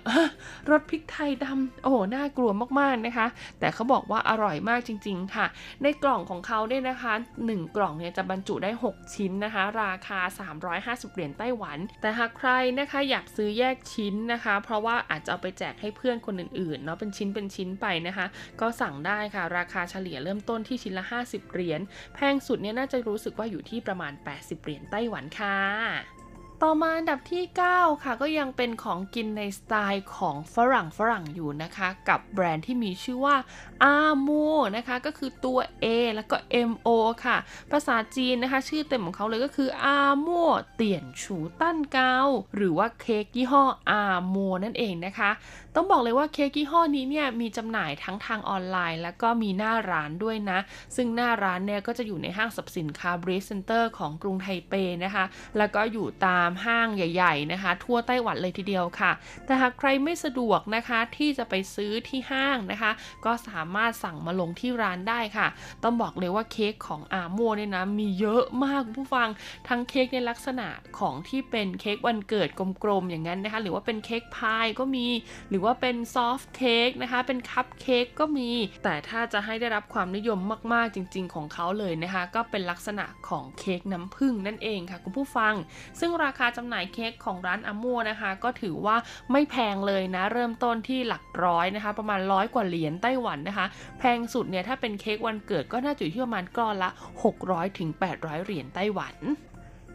[0.71, 2.51] รสพริกไทยดำโอ้โห น่ากลัว
[2.81, 3.27] มากๆนะคะ
[3.61, 5.47] แต่เขาบอกว่าอร่อยมากจริง ๆ ค่ะ
[5.83, 7.13] ในกล่องของเขาเนี่ยนะคะ
[7.45, 10.21] 1 กล่องเนี่ยจะบรรจุได้ 6 ชิ้นนะคะ ราคา
[10.65, 18.27] 350 เหรียญไต้หวัน แต่หากใครนะคะอยากซื้อแยกชิ้นนะคะเพราะว่าอาจจะเอาไปแจกให้เพื่อนคนอื่นๆเนาะเป็นชิ้นเป็นชิ้นไปนะคะ
[18.61, 21.81] ก็สั่งได้ค่ะ ราคาเฉลี่ยเริ่มต้นที่ชิ้นละ 50 เหรียญ
[22.15, 26.24] แพงสุดเนี่ยน่าจะรู้สึกว่าอยู่ที่ประมาณ 80 เหรียญไต้หวันค่ะ
[26.67, 27.45] ต่อมาอันดับที่
[27.75, 33.37] 9 ค่ะ ก็ยังเป็นของกินในสไตล์ของฝรั่งฝรั่งอยู่นะคะ กับแบรนด์ที่มีชื่อว่า
[33.85, 34.29] อาโม
[34.77, 36.37] นะคะ ก็คือตัว A แล้วก็
[36.71, 36.89] MO
[37.25, 37.37] ค่ะ
[37.73, 40.29] ภาษาจีนนะคะ ชื่อเต็มของเขาเลยก็คืออาโม
[40.75, 42.17] เตี่ยนฉูตั้นเกา
[42.57, 45.31] หรือว่าเค้กยี่ห้ออาโมนั่นเองนะคะ
[45.75, 50.59] ต้องบอกเลยว่าเค้กยี่ห้อนี้เนี่ยมีจำหน่ายทั้งทางออนไลน์ แล้วก็มีหน้าร้านด้วยนะ
[50.97, 55.25] ซึ่งหน้าร้านเนี่ยก็จะอยู่ในห้างสรรพสินค้า Breeze Center ของกรุงไทเปนะคะ
[55.59, 59.13] แล้วก็อยู่ตามห้างใหญ่ ๆ นะคะ ทั่วไต้หวันเลยทีเดียวค่ะ
[59.45, 62.93] แต่หากใครไม่สะดวกนะคะที่จะไปซื้อที่ห้างนะคะ
[63.25, 65.47] ก็สามารถสั่งมาลงที่ร้านได้ค่ะ
[65.83, 69.29] ต้องบอกเลยว่าเค้กของอาโมเนี่ยนะมีเยอะมากผู้ฟัง
[69.69, 72.49] ทั้งเค้กในลักษณะของที่เป็นเค้กวันเกิด
[72.85, 75.07] กลมๆอย่างนั้นนะคะ หรือว่าเป็นเค้กพายก็มี
[75.51, 78.51] หรือว่าเป็นซอฟต์เค้กนะคะ เป็นคัพเค้กก็มี
[78.85, 80.39] แต่ถ้าจะให้ได้รับความนิยม
[80.73, 85.55] มากๆจริง ๆ ของเขาเลยนะคะ ก็เป็นลักษณะของเค้กน้ำผึ้งนั่นเองค่ะคุณผู้ฟัง
[86.01, 88.97] ซึ่งราคาจำหน่ายเค้กของร้านอามูนะคะ ก็ถือว่า
[89.33, 93.67] ไม่แพงเลยนะ เริ่มต้นที่หลักร้อยนะคะ ประมาณร้อยกว่าเหรียญไต้หวันนะคะ
[93.99, 96.91] แพงสุดเนี่ยถ้าเป็นเค้กวันเกิดก็น่าจะอยู่ที่ประมาณก้อนละ
[97.35, 99.17] 600ถึง800 เหรียญไต้หวัน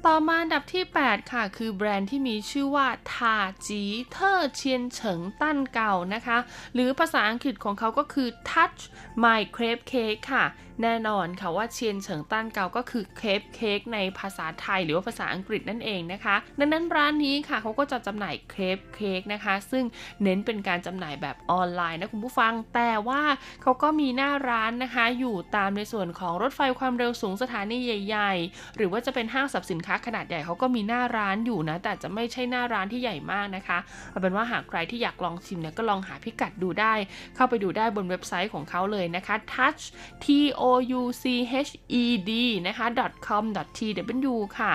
[0.08, 6.38] ต่อมาอันดับที่ 8 ค่ะ คือแบรนด์ที่มีชื่อว่า塔吉特千層蛋糕นะคะ
[6.74, 8.82] หรือภาษาอังกฤษของเขาก็คือ Touch
[9.24, 10.46] Mille Crepe Cake ค่ะ
[10.84, 19.84] แน่นอนค่ะว่า千層蛋糕ก็คือเครปเค้กในภาษาไทยหรือว่าภาษาอังกฤษนั่นเองนะคะ ดังนั้นร้านนี้ค่ะเขาก็จะจำหน่ายเครปเค้กนะคะ ซึ่ง
[20.24, 23.22] เน้นเป็นการจำหน่ายแบบออนไลน์นะคุณผู้ฟัง แต่ว่า
[23.62, 33.78] เขาก็มีหน้าร้านนะคะ อยู่ตามในส่วนของรถไฟความเร็วสูงสถานีใหญ่ ๆ หรือว่าจะเป็นห้างสรรพสินค้าขนาดใหญ่เขาก็มีหน้าร้านอยู่นะ แต่จะไม่ใช่หน้าร้านที่ใหญ่มากนะคะ
[34.12, 36.94] เอาเป็นว่าหากใครที่อยากลองชิมเนี่ยก็ลองหาพิกัดดูได้
[37.36, 39.84] เข้าไปดูได้บนเว็บไซต์ของเขาเลยนะคะ touch
[40.26, 40.28] t
[40.60, 40.64] o
[41.00, 42.32] u c h e d
[42.68, 42.86] นะคะ
[43.28, 43.44] .com
[43.78, 44.74] .tw ค่ะ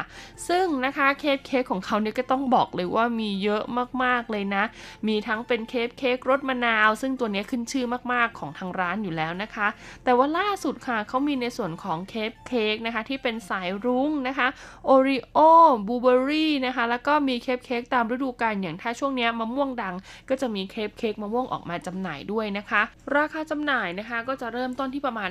[0.49, 3.63] ซึ่งนะคะเครปเค้กของเขาเนี่ยก็ต้องบอกเลยว่ามีเยอะ
[4.03, 4.65] มากๆเลยนะ
[5.09, 9.69] มีทั้งเป็นเครปเค้กรสมะนาว ซึ่งตัวนี้ขึ้นชื่อมากๆของทางร้านอยู่แล้วนะคะ
[10.05, 14.49] แต่ว่าล่าสุดค่ะเขามีในส่วนของเครปเค้กนะคะ ที่เป็นสายรุ้งนะคะ
[14.87, 15.39] Oreo
[15.87, 19.95] บลูเบอร์รี่นะคะ แล้วก็มีเครปเค้กตามฤดูกาลอย่างถ้าช่วงนี้มะม่วงดัง
[20.29, 22.83] ก็จะมีเครปเค้กมะม่วงออกมาจำหน่ายด้วยนะคะ
[23.17, 25.31] ราคาจำหน่ายนะคะก็จะเริ่มต้นที่ประมาณ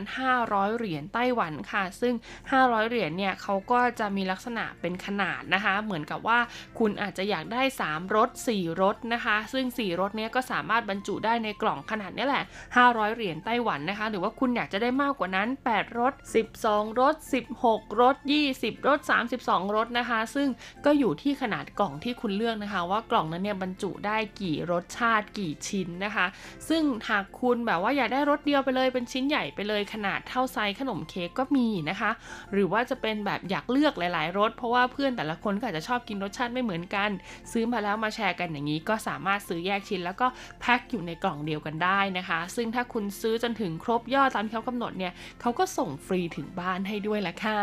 [0.53, 2.13] 500 เหรียญไต้หวันค่ะ ซึ่ง
[2.51, 6.39] 500 เหรียญเนี่ยเขาก็จะมีลักษณะเป็นขนาดนะคะ เหมือนกับว่า
[6.79, 12.43] คุณอาจจะอยากได้ 3รส4รสนะคะ ซึ่ง 4รสเนี้ยก็สามารถบรรจุได้ในกล่องขนาดนี้แหละ
[12.79, 16.13] 500 เหรียญไต้หวันนะคะ หรือว่าคุณอยากจะได้มากกว่านั้น 8รส
[16.55, 17.15] 12รส
[17.59, 18.15] 16รส
[18.51, 18.99] 20รส
[19.39, 20.47] 32รสนะคะ ซึ่ง
[20.85, 26.25] ก็อยู่ที่ขนาดกล่องที่คุณเลือกนะคะ ว่ากล่องนั้นเนี่ยบรรจุได้กี่รสชาติกี่ชิ้นนะคะ
[26.69, 32.11] ซึ่งหากคุณแบบว่าอยากได้รสเดียวไปเลยเป็นชิ้นใหญ่ไปเลยขนาดเท่าไซส์ขนมเค้กก็มีนะคะ
[32.53, 37.09] หรือว่าจะเป็นแบบอยากเลือกหลาย ๆรสเพราะว่าเพื่อนแต่ละคนก็อาจจะชอบกินรสชาติไม่เหมือนกัน
[37.51, 40.27] ซื้อมาแล้วมาแชร์กันอย่างนี้ ก็สามารถซื้อแยกชิ้น แล้วก็
[40.61, 47.61] แพ็คอยู่ในกล่องเดียวกันได้นะคะ ซึ่งถ้าคุณซื้อจนถึงครบยอดตามที่เขากำหนดเนี่ยเขาก็ส่งฟรีถึงบ้านให้ด้วยละค่ะ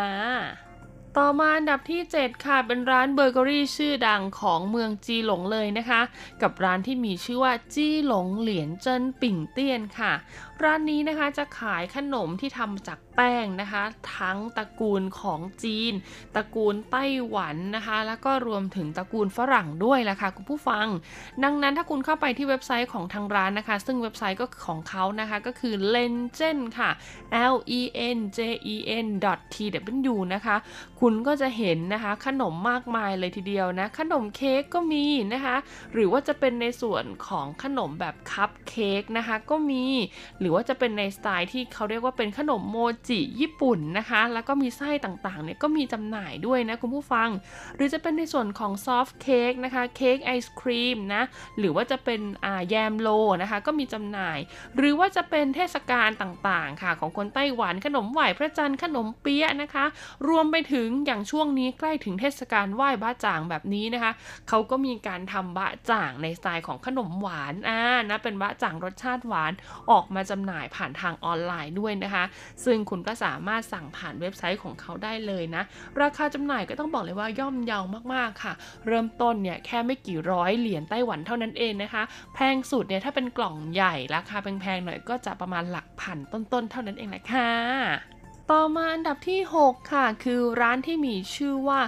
[1.19, 6.01] ต่อมาอันดับที่ 7 ค่ะ เป็นร้านเบเกอรี่ชื่อดังของเมืองจีหลงเลยนะคะ
[6.41, 10.13] กับร้านที่มีชื่อว่า จีหลงเหลียนเจิ้นปิ่งเตี้ยนค่ะ
[10.65, 13.83] ร้านนี้นะคะจะขายขนมที่ทำจากแป้งนะคะ
[14.17, 15.93] ทั้งตระกูลของจีน
[16.35, 20.87] ตระกูลไต้หวันนะคะ แล้วก็รวมถึงตระกูลฝรั่งด้วยล่ะค่ะคุณผู้ฟัง
[21.43, 26.89] ดังนั้นถ้าคุณเข้าไปที่เว็บไซต์ของทางร้านนะคะ ซึ่งเว็บไซต์ก็ของเขานะคะก็คือ Legend ค่ะ
[27.53, 27.81] L E
[28.15, 28.39] N J
[28.73, 29.07] E N
[29.53, 29.55] T
[30.11, 30.55] W นะคะ
[31.01, 35.55] คุณก็จะเห็นนะคะขนมมากมายเลยทีเดียวนะ ขนมเค้กก็มีนะคะ
[35.93, 39.85] หรือว่าจะเป็นในส่วนของขนมแบบคัพเค้กนะคะก็มี
[40.39, 42.77] หรือว่าจะเป็นในสไตล์ที่เขาเรียกว่าเป็นขนมโม
[43.09, 47.29] จิญี่ปุ่นนะคะ แล้วก็มีไส้ต่างๆเนี่ยก็มีจำหน่ายด้วยนะคุณผู้ฟัง
[47.75, 51.23] หรือจะเป็นในส่วนของ soft cake นะคะเค้กไอศกรีมนะ
[51.57, 52.21] หรือว่าจะเป็น
[52.69, 53.09] แยมโล
[53.41, 54.37] นะคะก็มีจำหน่าย
[54.77, 59.85] หรือว่าจะเป็นเทศกาลต่างๆค่ะ ของคนไต้หวันขนมไหวพระจันทร์ขนมเปี๊ยะนะคะ
[60.27, 64.11] รวมไปถึงอย่างช่วงนี้ใกล้ถึงเทศกาลไหว้บ้าจ่างแบบนี้นะคะ
[64.49, 67.79] เขาก็มีการทำบะจ่างในสไตล์ของขนมหวานอ่า
[68.09, 69.51] นะเป็นบะจ่างรสชาติหวาน
[69.91, 72.25] ออกมาจำหน่ายผ่านทางออนไลน์ด้วยนะคะ
[72.65, 75.63] ซึ่งคุณก็สามารถสั่งผ่านเว็บไซต์ของเขาได้เลยนะ
[76.01, 77.83] ราคาจำหน่ายก็ต้องบอกเลยว่าย่อมเยาว
[78.13, 78.53] มากๆค่ะ
[78.87, 87.51] เริ่มต้นเนี่ยแค่ไม่กี่ร้อยเหรียญไต้หวันเท่านั้นเองนะคะ แพงสุดเนี่ยถ้าเป็นกล่องใหญ่ราคาแพงๆหน่อยก็จะประมาณหลักพันต้นๆเท่านั้นเองแหละค่ะ
[88.51, 91.79] ต่อมาอันดับที่ 6 ค่ะ คือร้านที่มีชื่อว่า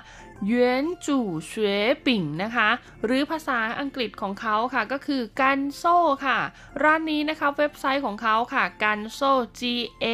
[0.45, 1.67] เยวนจู่เฉว
[2.05, 2.69] ปิ่งนะคะ
[3.05, 5.84] หรือภาษาอังกฤษของเขาค่ะก็คือกันโซ
[6.25, 6.39] ค่ะ
[6.84, 9.19] ร้านนี้นะคะเว็บไซต์ของเขาค่ะกันโซ
[9.59, 9.61] g
[10.03, 10.07] a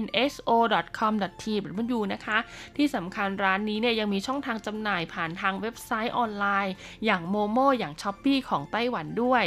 [0.00, 0.50] n s o
[0.98, 1.12] com
[1.42, 2.38] t เป็นมันอยู่นะคะ
[2.76, 9.44] ที่สำคัญร้านนี้เนี่ยยังมีช่องทางจำหน่ายผ่านทางเว็บไซต์ออนไลน์ อย่าง momo อย่าง Shopee ของไต้หวันด้วย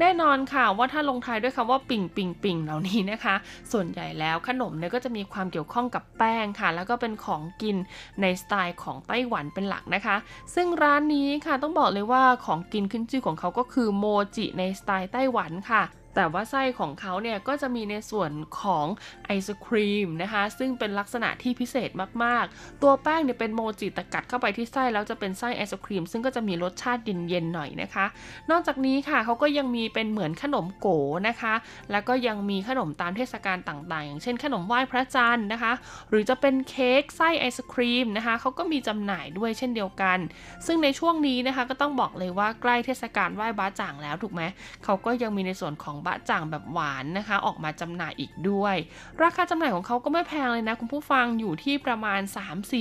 [0.00, 3.34] แน่นอนค่ะว่าถ้าลงท้ายด้วยคำว่า餅餅餅เหล่านี้นะคะ
[3.72, 7.76] ส่วนใหญ่แล้วขนมเนี่ยก็จะมีความเกี่ยวข้องกับแป้งค่ะ แล้วก็เป็นของกิน
[8.20, 10.16] ในสไตล์ของไต้หวันเป็นหลักนะคะ
[10.54, 14.04] ซึ่งร้านนี้ค่ะต้องบอกเลยว่าของกินขึ้นชื่อของเขาก็คือโม
[14.36, 15.82] จิในสไตล์ไต้หวันค่ะ
[16.20, 18.86] แต่ว่าไส้ของเขาเนี่ยก็จะมีในส่วนของ
[19.26, 21.90] ไอศครีมนะคะซึ่งเป็นลักษณะที่พิเศษ
[22.24, 28.06] มากๆ ตัวแป้งเนี่ยเป็นโมจิแต่กัดเข้าไปที่ไส้แล้วจะเป็นไส้ไอศครีม ซึ่งก็จะมีรสชาติเย็นๆหน่อยนะคะ
[28.50, 30.88] นอกจากนี้ค่ะเขาก็ยังมีเป็นเหมือนขนมโก
[31.28, 31.54] นะคะ
[31.90, 35.72] แล้วก็ยังมีขนมตามเทศกาลต่างๆ อย่างเช่น ขนมไหว้พระจันทร์นะคะ
[36.10, 40.18] หรือจะเป็นเค้กไส้ไอศครีมนะคะเขาก็มีจำหน่ายด้วยเช่นเดียวกัน
[40.66, 44.42] ซึ่งในช่วงนี้นะคะก็ต้องบอกเลยว่าใกล้เทศกาลไหว้บ้าจ่างแล้วถูกไหม
[44.84, 48.76] เขาก็ยังมีในส่วนของบะจ่างแบบหวานนะคะ ออกมาจำหน่ายอีกด้วย
[49.22, 52.20] ราคาจำหน่ายของเขาก็ไม่แพงเลยนะ คุณผู้ฟังอยู่ที่ประมาณ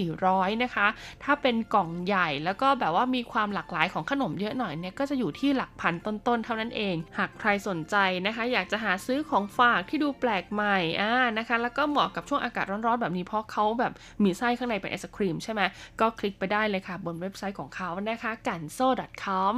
[0.01, 0.87] 3-400นะคะ
[1.23, 15.61] ถ้าเป็นกล่องใหญ่แล้วก็แบบว่ามีความหลากหลายของขนมเยอะหน่อยเนี่ยก็จะอยู่ที่หลักพันต้นๆเท่านั้นเอง หากใครสนใจนะคะ อยากจะหาซื้อของฝากที่ดูแปลกใหม่อ่านะคะ แล้วก็เหมาะกับช่วงอากาศร้อนๆแบบนี้เพราะเขาแบบมีไส้ข้างในเป็นไอศครีมใช่ไหม
[15.99, 18.79] ก็คลิกไปได้เลยค่ะบนเว็บไซต์ของเขานะคะกันโซ
[19.23, 19.57] .com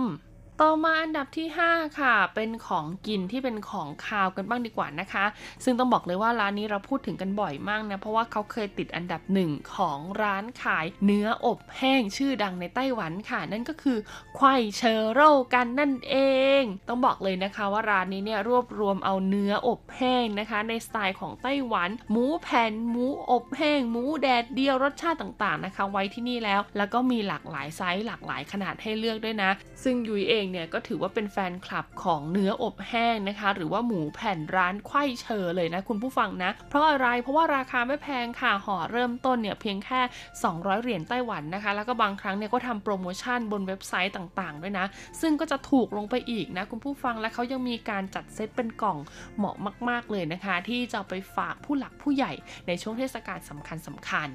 [0.63, 5.25] ต่อมาอันดับที่ 5 ค่ะ เป็นของกินที่เป็นของคาวกันบ้างดีกว่านะคะ
[5.63, 13.97] ซึ่งต้องบอกเลยว่าร้านนี้เราพูดถึงกันบ่อยมากนะ เพราะว่าเขาเคยติดอันดับหนึ่งของร้านขายเนื้ออบแห้งชื่อดังในไต้หวันค่ะ นั่นก็คือ
[14.37, 16.15] ควายเชอโร่กันนั่นเอ
[16.59, 29.51] ง ต้องบอกเลยนะคะว่าร้านนี้เนี่ยรวบรวมเอาเนื้ออบแห้งนะคะ ในสไตล์ของไต้หวัน หมูแผ่นหมูอบแห้ง หมูแดดเดียวรสชาติต่างๆนะคะ ไว้ที่นี่แล้ว แล้วก็มีหลากหลายไซส์หลากหลายขนาดให้เลือกด้วยนะ
[29.85, 40.01] ซึ่งยุ้ยเองเนี่ยก็ถือว่าเป็นแฟนคลับของเนื้ออบแห้งนะคะ หรือว่าหมูแผ่นร้านไข่เชอเลยนะคุณผู้ฟังนะ เพราะอะไรเพราะว่าราคาไม่แพงค่ะห่อเริ่มต้นเนี่ยเพียงแค่
[40.41, 44.85] 200 เหรียญไต้หวันนะคะ แล้วก็บางครั้งเนี่ยก็ทำโปรโมชั่นบนเว็บไซต์ต่างๆ ด้วยนะ
[45.21, 48.97] ซึ่งก็จะถูกลงไปอีกนะคุณผู้ฟังและเขายังมีการจัดเซตเป็นกล่อง
[49.37, 49.55] เหมาะ
[49.89, 52.31] มาก ๆเลยนะคะ ที่จะไปฝากผู้หลักผู้ใหญ่
[52.67, 54.29] ในช่วงเทศกาลสำคัญสำคัญ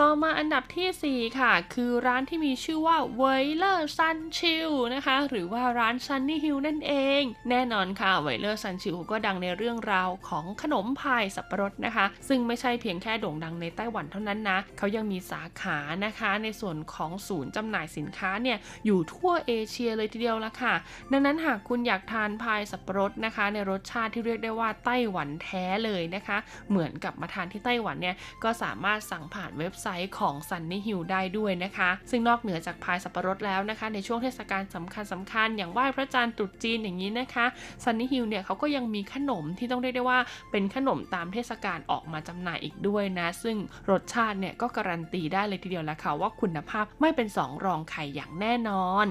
[0.00, 3.22] ต่อมาอันดับที่ 4 ค่ะ คือร้านที่มีชื่อว่าเว
[3.56, 20.74] เลอร์ซันชิลนะคะ หรือว่าร้าน SunnyHills นั่นเอง แน่นอนค่ะเวเลอร์ซันชิลก็ดังในเรื่องราวของขนมพายสับปะรดนะคะ ซึ่งไม่ใช่เพียงแค่โด่งดังในไต้หวันเท่านั้นนะ เขายังมีสาขานะคะ ในส่วนของศูนย์จำหน่ายสินค้าเนี่ย อยู่ทั่วเอเชียเลยทีเดียวละค่ะ
[21.12, 26.38] ดังนั้นหากคุณอยากทานพายสับปะรดนะคะ ในรสชาติที่เรียกได้ว่าไต้หวันแท้เลยนะคะ
[26.70, 37.46] เหมือนกับมาทานที่ไต้หวันเนี่ยก็สามารถสั่งผ่านเว็บไซต์ของซันนี่ฮิลได้ด้วยนะคะ ซึ่งนอกเหนือจากพายสับปะรดแล้วนะคะ ในช่วงเทศกาลสำคัญสำคัญอย่างไหว้พระจันทร์ตรุษจีนอย่างนี้นะคะ
[37.84, 40.18] ซันนี่ฮิลเนี่ยเขาก็ยังมีขนมที่ต้องเรียกได้ว่า
[40.50, 43.56] เป็นขนมตามเทศกาลออกมาจำหน่ายอีกด้วยนะ ซึ่ง
[43.90, 49.08] รสชาติเนี่ยก็การันตีได้เลยทีเดียวแล้วค่ะว่าคุณภาพไม่เป็นสองรองไข่อย่างแน่นอน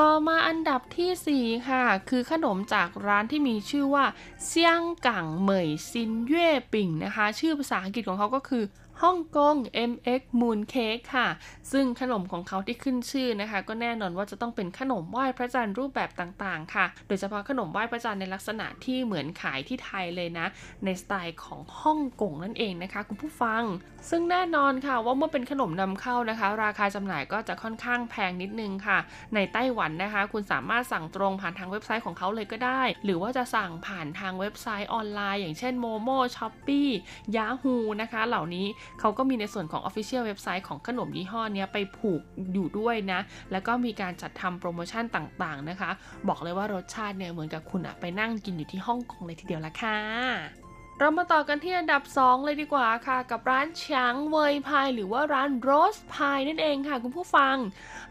[0.00, 4.04] ต่อมาอันดับที่ 4 ค่ะ คือขนมจากร้านที่มีชื่อว่า
[4.46, 8.64] เซียงกังเหมยซินเย่ปิ่งนะคะ ชื่อภาษาอังกฤษของเขาก็คือ
[9.02, 9.56] ฮ่องกง
[9.90, 11.28] MX Moon Cake ค่ะ
[11.72, 20.46] ซึ่งขนมของเขาที่ขึ้นชื่อนะคะ ก็แน่นอนว่าจะต้องเป็นขนมไหว้พระจันทร์รูปแบบต่างๆ ค่ะ โดยเฉพาะขนมไหว้พระจันทร์ในลักษณะที่เหมือนขายที่ไทยเลยนะ
[20.84, 23.62] ในสไตล์ของฮ่องกงนั่นเองนะคะ คุณผู้ฟัง
[24.10, 28.98] ซึ่งแน่นอนค่ะว่าเมื่อเป็นขนมนำเข้านะคะ ราคาจำหน่ายก็จะค่อนข้างแพงนิดนึงค่ะ
[29.34, 36.90] ในไต้หวันนะคะ คุณสามารถสั่งตรงผ่านทางเว็บไซต์ของเขาเลยก็ได้ หรือว่าจะสั่งผ่านทางเว็บไซต์ออนไลน์ อย่างเช่น Momo Shopee
[37.36, 38.66] Yahoo นะคะ เหล่านี้
[39.00, 42.20] เขาก็มีในส่วนของ Official เว็บไซต์ของขนมยี่ห้อนี้ไปผูก
[42.52, 43.20] อยู่ด้วยนะ
[43.52, 45.90] แล้วก็มีการจัดทำโปรโมชั่นต่างๆนะคะ
[46.28, 50.61] บอกเลยว่ารสชาติเนี่ยเหมือนกับคุณอะไปนั่งกินอยู่ที่ฮ่องกงเลยทีเดียวละค่ะ
[51.04, 57.56] เรามาต่อกันที่อันดับ 2 เลยดีกว่าค่ะ กับร้าน薔薇派หรือว่าร้าน Rose Pie นั่นเองค่ะ คุณผู้ฟัง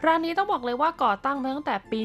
[0.06, 2.00] ร้านนี้ต้องบอกเลยว่าก่อตั้งมาตั้งแต่ปี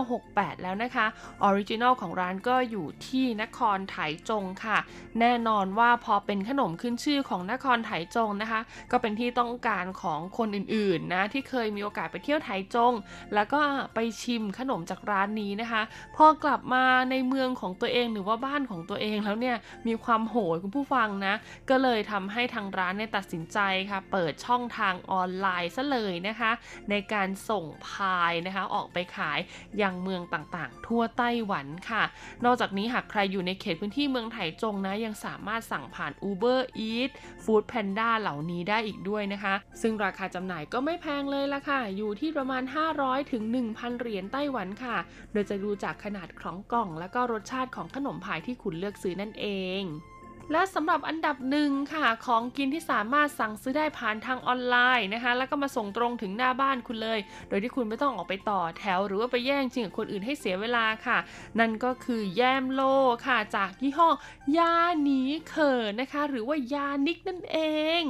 [0.00, 1.06] 1968 แล้วนะคะ
[1.42, 3.96] original ของร้านก็อยู่ที่นครไถ
[4.28, 4.78] จงค่ะ
[5.20, 8.60] แน่นอนว่าพอเป็นขนมขึ้นชื่อของนครไถจงนะคะ
[8.90, 12.92] ก็เป็นที่ต้องการของคนอื่นๆนะที่เคยมีโอกาสไปเที่ยวไถจง
[13.34, 13.60] แล้วก็
[13.94, 15.82] ไปชิมขนมจากร้านนี้นะคะ
[16.16, 19.58] พอกลับมาในเมืองของตัวเองหรือว่าบ้านของตัวเองแล้วเนี่ย
[19.88, 21.34] มีความโหยคุณผู้ฟังนะ
[21.70, 23.58] ก็เลยทำให้ทางร้านเนี่ยตัดสินใจ
[23.90, 26.50] ค่ะ เปิดช่องทางออนไลน์ซะเลยนะคะ
[26.90, 29.38] ในการส่งพายนะคะออกไปขาย
[29.82, 32.02] ยังเมืองต่างๆ ทั่วไต้หวันค่ะ
[32.44, 37.14] นอกจากนี้หากใครอยู่ในเขตพื้นที่เมืองไถจงนะ ยังสามารถสั่งผ่าน Uber Eats
[37.44, 42.62] Food Panda เหล่านี้ได้อีกด้วยนะคะ ซึ่งราคาจำหน่ายก็ไม่แพงเลยละค่ะ อยู่ที่ประมาณ
[42.96, 43.42] 500 ถึง
[43.72, 44.96] 1,000 เหรียญไต้หวันค่ะ
[45.32, 49.46] โดยจะดูจากขนาดของกล่อง และก็รสชาติของขนมพายที่คุณเลือกซื้อนั่นเอ
[49.80, 49.82] ง
[50.52, 61.18] และสำหรับอันดับหนึ่งค่ะของกินที่สามารถสั่งซื้อได้ผ่านทางออนไลน์นะคะ แล้วก็มาส่งตรงถึงหน้าบ้านคุณเลย โดยที่คุณไม่ต้องออกไปต่อแถว หรือว่าไปแย่งชิงกับคนอื่นให้เสียเวลาค่ะ
[61.58, 62.82] นั่นก็คือแยมโล
[63.26, 64.08] ค่ะ จากยี่ห้อ
[64.58, 67.58] ยาหนีเขินนะคะ หรือว่ายานิกนั่นเอ
[68.00, 68.02] ง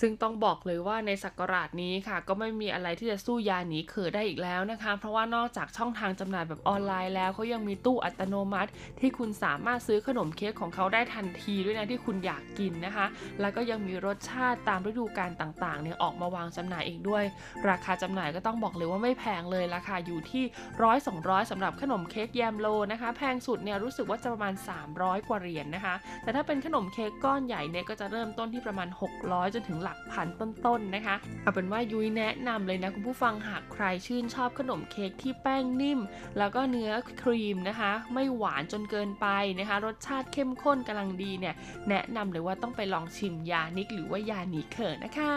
[0.00, 8.70] ซึ่งต้องบอกเลยว่าในศักราชนี้ค่ะ ก็ไม่มีอะไรที่จะสู้ยาหนีเขินได้อีกแล้วนะคะ เพราะว่านอกจากช่องทางจำหน่ายแบบออนไลน์แล้วเขายังมีตู้อัตโนมัติ
[9.00, 13.06] ที่คุณสามารถซื้อขนมเค้กของเขาได้ทันทีด้วยนะที่คุณอยากกินนะคะ
[13.40, 17.24] แล้วก็ยังมีรสชาติตามฤดูกาลต่างๆเนี่ยออกมาวางจำหน่ายอีกด้วย
[17.68, 20.44] ราคาจำหน่ายก็ต้องบอกเลยว่าไม่แพงเลยราคาอยู่ที่
[20.82, 24.54] ร้อยสองร้อยสำหรับขนมเค้กแยมโลนะคะ แพงสุดเนี่ยรู้สึกว่าจะประมาณ
[24.90, 28.88] 300 กว่าเหรียญนนะคะ แต่ถ้าเป็นขนมเค้กก้อนใหญ่เนี่ยก็จะเริ่มต้นที่ประมาณ
[29.20, 36.00] 600 จนถึงหลักพันต้นๆนะคะ เอาเป็นว่ายุ้ยแนะนำเลยนะคุณผู้ฟังหากใครชื่นชอบขนมเค้กที่แป้งนิ่ม
[36.38, 36.90] แล้วก็เนื้อ
[37.22, 39.26] ครีมนะคะ ไม่หวานจนเกินไป
[39.58, 41.54] นะคะ รสชาติเข้มข้นกำลังดีเนี่ย
[41.88, 45.34] แนะนำเลยว่าต้องไปลองชิมยานิกหรือว่ายานิเขินนะคะ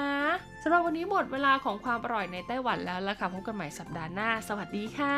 [0.63, 5.15] สำหรับวันนี้หมดเวลาของความอร่อยในไต้หวันแล้วละค่ะพบกันใหม่สัปดาห์หน้า สวัสดีค่ะ